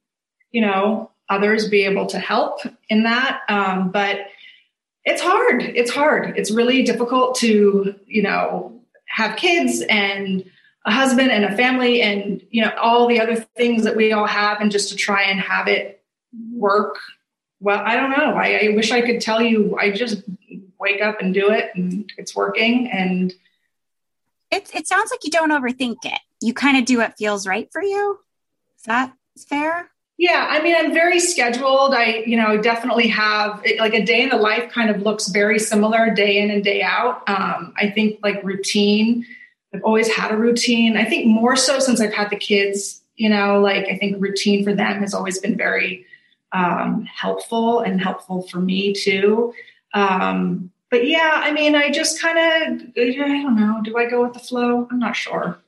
[0.53, 3.41] you know others be able to help in that.
[3.49, 4.19] Um, but
[5.05, 5.63] it's hard.
[5.63, 6.39] It's hard.
[6.39, 10.45] It's really difficult to you know have kids and
[10.85, 14.27] a husband and a family and you know all the other things that we all
[14.27, 16.03] have and just to try and have it
[16.53, 16.99] work
[17.61, 20.23] well i don't know I, I, wish i could tell you i just
[20.79, 23.33] wake up and do it and it's working and
[24.51, 26.21] It it sounds like you don't overthink it.
[26.41, 28.19] You kind of do what feels right for you.
[28.77, 29.13] Is that
[29.49, 29.91] fair?
[30.17, 34.23] yeah i mean i'm very scheduled i you know definitely have it, like a day
[34.23, 37.89] in the life kind of looks very similar day in and day out um, i
[37.89, 39.25] think like routine
[39.75, 40.97] I've always had a routine.
[40.97, 44.65] I think more so since I've had the kids, you know, like I think routine
[44.65, 46.07] for them has always been very
[46.53, 49.53] um, helpful and helpful for me too.
[49.95, 54.23] Um, but yeah, I mean, I just kind of, I don't know, do I go
[54.25, 54.89] with the flow?
[54.91, 55.59] I'm not sure.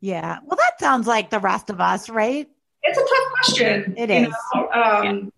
[0.00, 0.38] Yeah.
[0.44, 2.46] Well, that sounds like the rest of us, right?
[2.82, 3.94] It's a tough question.
[3.96, 4.26] It is.
[4.26, 4.70] you know?
[4.70, 5.32] Um,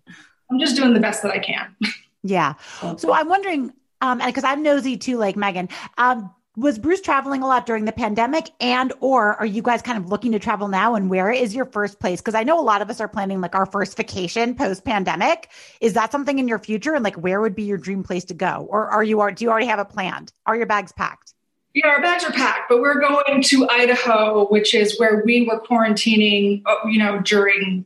[0.51, 1.77] I'm just doing the best that I can.
[2.25, 2.55] Yeah.
[2.96, 5.68] So I'm wondering, um, because I'm nosy too, like Megan.
[5.96, 9.98] Um, was Bruce traveling a lot during the pandemic and or are you guys kind
[9.98, 12.20] of looking to travel now and where is your first place?
[12.20, 15.50] Because i know a lot of us are planning like our first vacation post pandemic
[15.80, 18.34] is that something in your future and like where would be your dream place to
[18.34, 18.66] go?
[18.70, 20.32] Or are you are do you already have it planned?
[20.46, 21.34] Are your bags packed?
[21.74, 25.61] Yeah, our bags are packed, but we're going to Idaho, which is where we were
[25.61, 27.84] quarantining, uh, you know, during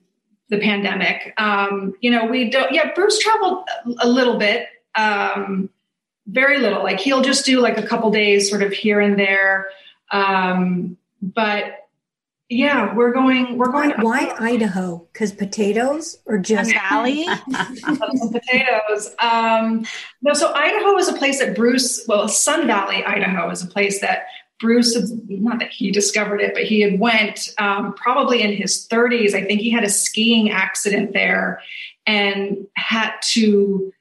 [0.48, 1.34] the pandemic.
[1.38, 3.64] Um, you know, we don't, yeah, Bruce traveled
[3.98, 5.70] a little bit, um,
[6.30, 6.82] very little.
[6.82, 9.68] Like he'll just do like a couple days sort of here and there.
[10.10, 11.88] Um, but
[12.48, 13.58] Yeah, we're going.
[13.58, 13.90] We're going.
[14.00, 15.06] Why, why Idaho?
[15.12, 17.24] Because potatoes or just Valley?
[18.32, 19.14] potatoes.
[19.20, 19.86] Um,
[20.20, 22.04] no, so Idaho is a place that Bruce.
[22.08, 24.24] Well, Sun Valley, Idaho, is a place that
[24.58, 24.98] Bruce.
[25.28, 29.32] Not that he discovered it, but he had went um, probably in his 30s.
[29.34, 31.62] I think he had a skiing accident there
[32.04, 33.92] and had to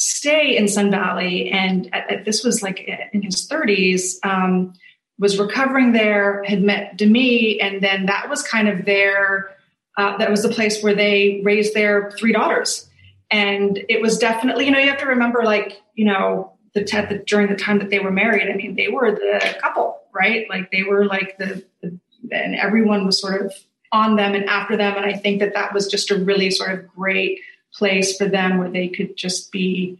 [0.00, 1.50] stay in Sun Valley.
[1.50, 4.24] And at, at, this was like in his 30s.
[4.24, 4.74] Um,
[5.18, 9.50] was recovering there, had met Demi, and then that was kind of their,
[9.96, 12.88] uh, that was the place where they raised their three daughters.
[13.28, 17.00] And it was definitely, you know, you have to remember, like, you know, the, t-
[17.00, 20.48] the during the time that they were married, I mean, they were the couple, right?
[20.48, 21.98] Like they were like the, the
[22.30, 23.52] and everyone was sort of
[23.90, 24.96] on them and after them.
[24.96, 27.40] And I think that that was just a really sort of great
[27.74, 29.98] place for them where they could just be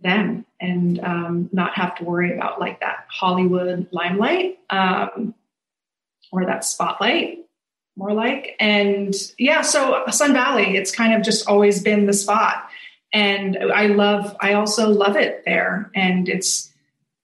[0.00, 5.34] them and um, not have to worry about like that Hollywood limelight um,
[6.32, 7.38] or that spotlight,
[7.96, 8.56] more like.
[8.60, 12.68] And yeah, so Sun Valley, it's kind of just always been the spot.
[13.12, 15.90] And I love, I also love it there.
[15.94, 16.70] And it's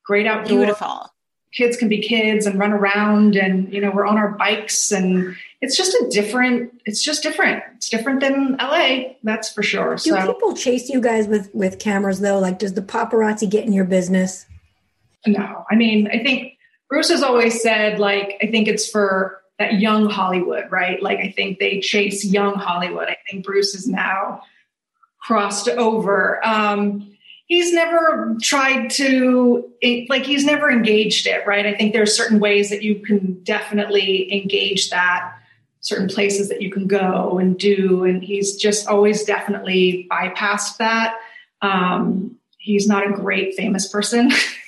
[0.05, 0.59] great outdoor.
[0.59, 1.11] Beautiful.
[1.57, 5.35] Kids can be kids and run around, and you know we're on our bikes, and
[5.61, 6.73] it's just a different.
[6.85, 7.63] It's just different.
[7.77, 9.97] It's different than LA, that's for sure.
[9.97, 12.39] Do so, people chase you guys with with cameras though?
[12.39, 14.47] Like, does the paparazzi get in your business?
[15.27, 19.81] No, I mean, I think Bruce has always said like I think it's for that
[19.81, 21.03] young Hollywood, right?
[21.03, 23.09] Like I think they chase young Hollywood.
[23.09, 24.43] I think Bruce is now
[25.21, 26.45] crossed over.
[26.47, 27.16] Um,
[27.47, 29.73] he's never tried to
[30.09, 31.67] like he's never engaged it right?
[31.67, 35.33] I think there's certain ways that you can definitely engage that
[35.81, 41.17] certain places that you can go and do and he's just always definitely bypassed that.
[41.63, 44.31] Um, he's not a great famous person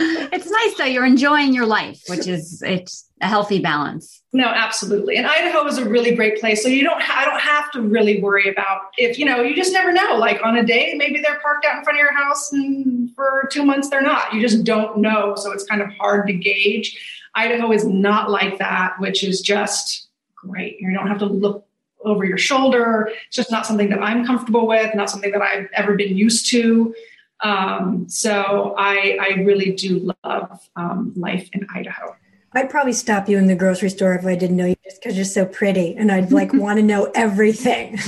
[0.00, 0.84] it's nice though.
[0.84, 4.22] You're enjoying your life, which is it's a healthy balance.
[4.32, 5.16] No, absolutely.
[5.16, 6.60] And Idaho is a really great place.
[6.62, 9.72] So you don't I don't have to really worry about if, you know, you just
[9.72, 10.16] never know.
[10.16, 13.48] Like on a day, maybe they're parked out in front of your house and for
[13.52, 14.34] 2 months they're not.
[14.34, 16.98] You just don't know, so it's kind of hard to gauge.
[17.36, 20.80] Idaho is not like that, which is just great.
[20.80, 21.66] You don't have to look
[22.04, 23.10] over your shoulder.
[23.26, 26.50] It's just not something that I'm comfortable with, not something that I've ever been used
[26.50, 26.94] to.
[27.40, 32.16] Um, so I, I really do love um, life in Idaho.
[32.52, 35.16] I'd probably stop you in the grocery store if I didn't know you just because
[35.16, 37.98] you're so pretty and I'd like want to know everything.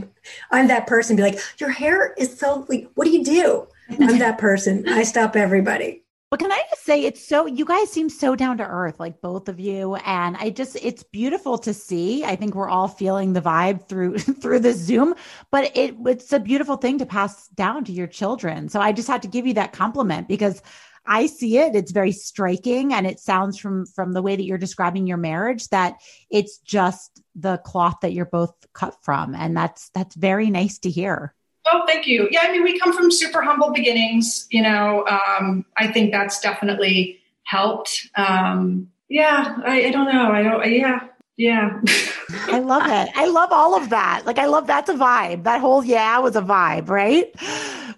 [0.50, 3.66] I'm that person, be like, your hair is so like, what do you do?
[4.00, 4.88] I'm that person.
[4.88, 6.03] I stop everybody.
[6.34, 9.20] But can I just say it's so you guys seem so down to earth, like
[9.20, 9.94] both of you.
[9.94, 12.24] And I just it's beautiful to see.
[12.24, 15.14] I think we're all feeling the vibe through through the Zoom,
[15.52, 18.68] but it it's a beautiful thing to pass down to your children.
[18.68, 20.60] So I just had to give you that compliment because
[21.06, 21.76] I see it.
[21.76, 25.68] It's very striking and it sounds from from the way that you're describing your marriage
[25.68, 25.98] that
[26.30, 29.36] it's just the cloth that you're both cut from.
[29.36, 31.32] And that's that's very nice to hear.
[31.66, 32.28] Oh, thank you.
[32.30, 34.46] Yeah, I mean, we come from super humble beginnings.
[34.50, 38.08] You know, um, I think that's definitely helped.
[38.16, 40.30] Um, yeah, I, I don't know.
[40.30, 40.70] I don't.
[40.70, 41.80] Yeah, yeah.
[42.48, 43.12] I love it.
[43.14, 44.24] I love all of that.
[44.26, 45.44] Like, I love that's a vibe.
[45.44, 47.34] That whole yeah was a vibe, right?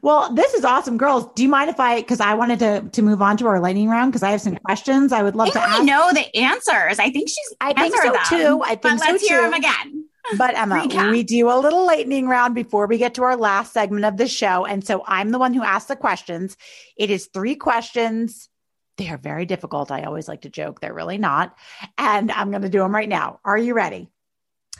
[0.03, 1.27] Well, this is awesome, girls.
[1.35, 2.01] Do you mind if I?
[2.01, 4.57] Because I wanted to to move on to our lightning round because I have some
[4.57, 5.83] questions I would love I to ask.
[5.85, 6.99] know the answers.
[6.99, 7.55] I think she's.
[7.61, 8.63] I think so them, too.
[8.63, 9.35] I think but so let's too.
[9.35, 10.06] hear them again.
[10.37, 11.11] But Emma, Recap.
[11.11, 14.27] we do a little lightning round before we get to our last segment of the
[14.27, 14.65] show.
[14.65, 16.57] And so I'm the one who asks the questions.
[16.97, 18.49] It is three questions.
[18.97, 19.91] They are very difficult.
[19.91, 20.81] I always like to joke.
[20.81, 21.55] They're really not.
[21.99, 23.41] And I'm going to do them right now.
[23.45, 24.09] Are you ready?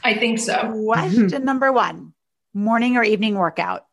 [0.03, 0.83] I think so.
[0.85, 1.45] Question mm-hmm.
[1.45, 2.13] number one
[2.53, 3.85] morning or evening workout?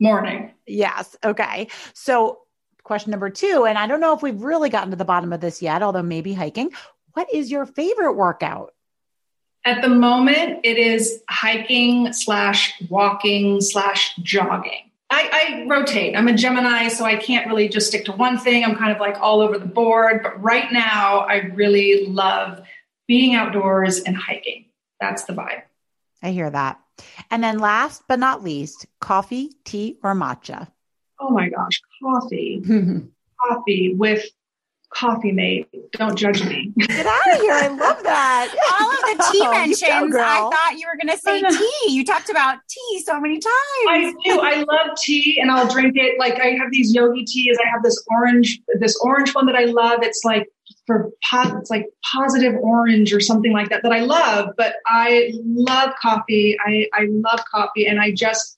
[0.00, 0.52] Morning.
[0.66, 1.16] Yes.
[1.24, 1.68] Okay.
[1.94, 2.38] So,
[2.84, 5.40] question number two, and I don't know if we've really gotten to the bottom of
[5.40, 6.70] this yet, although maybe hiking.
[7.12, 8.72] What is your favorite workout?
[9.68, 14.90] At the moment, it is hiking slash walking slash jogging.
[15.10, 16.16] I, I, rotate.
[16.16, 18.64] I'm a Gemini, so I can't really just stick to one thing.
[18.64, 20.22] I'm kind of like all over the board.
[20.22, 22.62] But right now, I really love
[23.06, 24.70] being outdoors and hiking.
[25.02, 25.64] That's the vibe.
[26.22, 26.80] I hear that.
[27.30, 30.68] And then last but not least, coffee, tea, or matcha?
[31.20, 32.62] Oh my gosh, coffee.
[33.46, 34.24] coffee with
[34.90, 35.68] coffee mate.
[35.92, 36.72] Don't judge me.
[36.78, 37.52] Get out of here.
[37.52, 38.54] I love that.
[38.80, 40.20] All of the tea Oh, mentions, go.
[40.20, 41.92] I thought you were going to say tea.
[41.92, 43.54] You talked about tea so many times.
[43.88, 44.40] I do.
[44.40, 46.18] I love tea and I'll drink it.
[46.18, 47.58] Like I have these yogi teas.
[47.64, 50.00] I have this orange, this orange one that I love.
[50.02, 50.48] It's like
[50.86, 54.50] for po- it's like positive orange or something like that that I love.
[54.56, 56.56] But I love coffee.
[56.66, 58.57] I, I love coffee and I just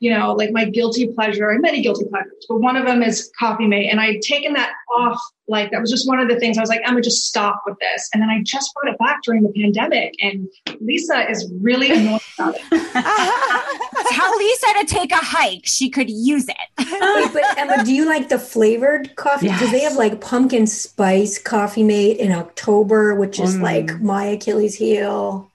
[0.00, 3.66] you know, like my guilty pleasure, many guilty pleasures, but one of them is Coffee
[3.66, 3.90] Mate.
[3.90, 5.20] And I'd taken that off.
[5.46, 7.76] Like that was just one of the things I was like, Emma, just stop with
[7.80, 8.08] this.
[8.14, 10.14] And then I just brought it back during the pandemic.
[10.22, 10.48] And
[10.80, 12.62] Lisa is really annoyed about it.
[14.10, 15.62] Tell Lisa to take a hike.
[15.64, 16.56] She could use it.
[16.78, 19.48] Wait, but Emma, do you like the flavored coffee?
[19.48, 19.72] Because yes.
[19.72, 23.62] they have like pumpkin spice Coffee Mate in October, which is mm.
[23.62, 25.50] like my Achilles heel.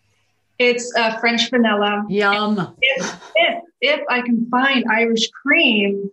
[0.60, 2.06] It's uh, French vanilla.
[2.10, 2.76] Yum.
[2.82, 6.10] If, if, if I can find Irish cream,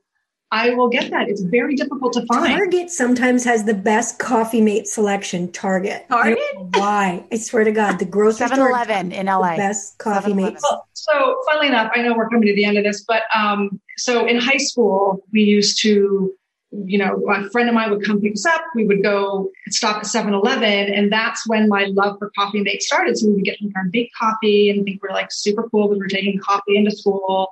[0.50, 1.28] I will get that.
[1.28, 2.46] It's very difficult to find.
[2.46, 5.50] Target sometimes has the best coffee mate selection.
[5.50, 6.06] Target.
[6.10, 6.38] Target?
[6.74, 7.24] why?
[7.32, 9.56] I swear to God, the grocery 7-Eleven in LA.
[9.56, 10.62] best coffee mates.
[10.70, 13.80] Well, so, funnily enough, I know we're coming to the end of this, but um,
[13.96, 16.34] so in high school, we used to
[16.72, 18.62] you know, a friend of mine would come pick us up.
[18.74, 20.92] We would go stop at 7 Eleven.
[20.92, 23.18] And that's when my love for coffee mate started.
[23.18, 26.08] So we would get our big coffee and think we're like super cool because we're
[26.08, 27.48] taking coffee into school.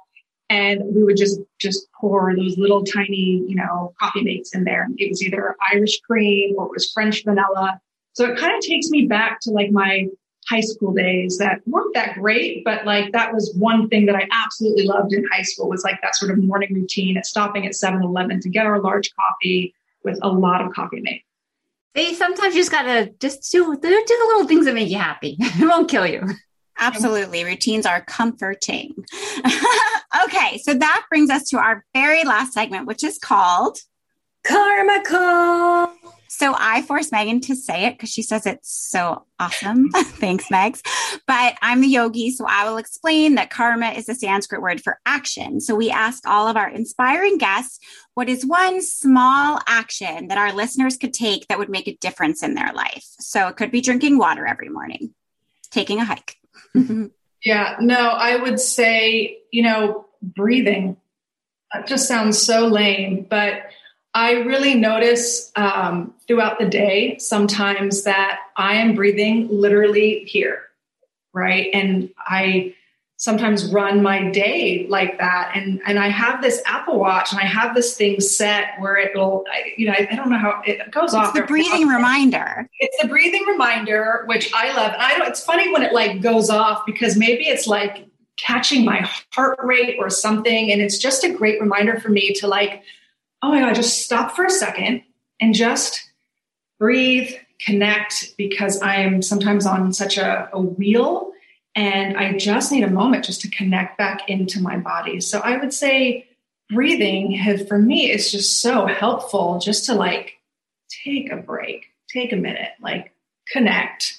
[0.50, 4.88] And we would just, just pour those little tiny, you know, coffee mates in there.
[4.98, 7.80] It was either Irish cream or it was French vanilla.
[8.12, 10.06] So it kind of takes me back to like my
[10.48, 14.26] high school days that weren't that great, but like that was one thing that I
[14.32, 17.74] absolutely loved in high school was like that sort of morning routine at stopping at
[17.74, 21.22] 7 Eleven to get our large coffee with a lot of coffee mate.
[21.94, 25.36] They sometimes just gotta just do, do the little things that make you happy.
[25.40, 26.26] it won't kill you.
[26.80, 27.44] Absolutely.
[27.44, 28.94] Routines are comforting.
[30.24, 30.58] okay.
[30.58, 33.78] So that brings us to our very last segment, which is called
[34.44, 35.94] Karma Call.
[36.40, 39.90] So I forced Megan to say it because she says it's so awesome.
[39.94, 40.80] Thanks, Megs.
[41.26, 45.00] But I'm the yogi, so I will explain that karma is a Sanskrit word for
[45.04, 45.60] action.
[45.60, 47.78] So we ask all of our inspiring guests
[48.14, 52.42] what is one small action that our listeners could take that would make a difference
[52.42, 53.04] in their life.
[53.18, 55.12] So it could be drinking water every morning,
[55.70, 56.39] taking a hike.
[57.44, 60.96] Yeah, no, I would say, you know, breathing.
[61.72, 63.62] That just sounds so lame, but
[64.12, 70.62] I really notice um, throughout the day sometimes that I am breathing literally here,
[71.32, 71.68] right?
[71.72, 72.74] And I
[73.20, 75.52] sometimes run my day like that.
[75.54, 79.44] And and I have this Apple Watch and I have this thing set where it'll,
[79.76, 81.34] you know, I, I don't know how it goes it's off.
[81.34, 82.68] The breathing reminder.
[82.80, 84.92] It's the breathing reminder, which I love.
[84.94, 85.28] And I don't.
[85.28, 88.06] It's funny when it like goes off because maybe it's like
[88.38, 92.48] catching my heart rate or something, and it's just a great reminder for me to
[92.48, 92.82] like
[93.42, 95.02] oh my God, just stop for a second
[95.40, 96.10] and just
[96.78, 101.29] breathe, connect, because I am sometimes on such a, a wheel
[101.80, 105.18] and I just need a moment just to connect back into my body.
[105.18, 106.28] So I would say
[106.68, 110.34] breathing has, for me, is just so helpful just to like
[111.04, 113.14] take a break, take a minute, like
[113.50, 114.18] connect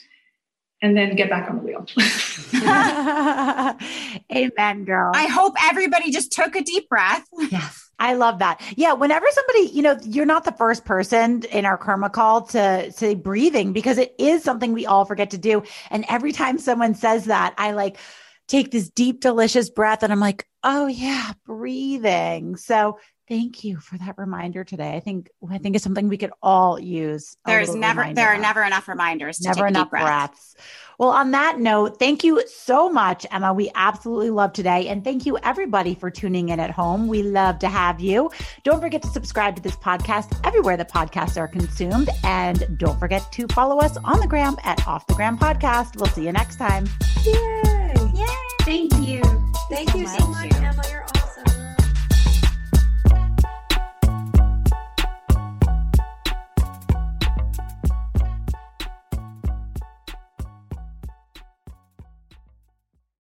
[0.82, 1.86] and then get back on the wheel.
[4.36, 5.12] Amen, girl.
[5.14, 7.28] I hope everybody just took a deep breath.
[7.52, 7.91] Yes.
[8.02, 8.60] I love that.
[8.76, 8.94] Yeah.
[8.94, 13.14] Whenever somebody, you know, you're not the first person in our karma call to say
[13.14, 15.62] breathing because it is something we all forget to do.
[15.92, 18.00] And every time someone says that, I like
[18.48, 22.56] take this deep, delicious breath and I'm like, oh yeah, breathing.
[22.56, 22.98] So
[23.32, 24.94] thank you for that reminder today.
[24.94, 27.38] I think I think it's something we could all use.
[27.46, 29.40] There's never there are never enough reminders.
[29.40, 30.58] never enough breaths.
[30.98, 33.54] Well, on that note, thank you so much, Emma.
[33.54, 34.90] We absolutely love today.
[34.90, 37.08] And thank you, everybody, for tuning in at home.
[37.08, 38.30] We love to have you.
[38.64, 42.10] Don't forget to subscribe to this podcast everywhere the podcasts are consumed.
[42.24, 45.96] And don't forget to follow us on the gram at Off the Gram Podcast.
[45.96, 46.88] We'll see you next time.
[47.26, 47.94] Yay!
[48.14, 48.28] Yay!
[48.62, 49.24] Thank you.
[49.24, 51.11] Thank, thank you so much.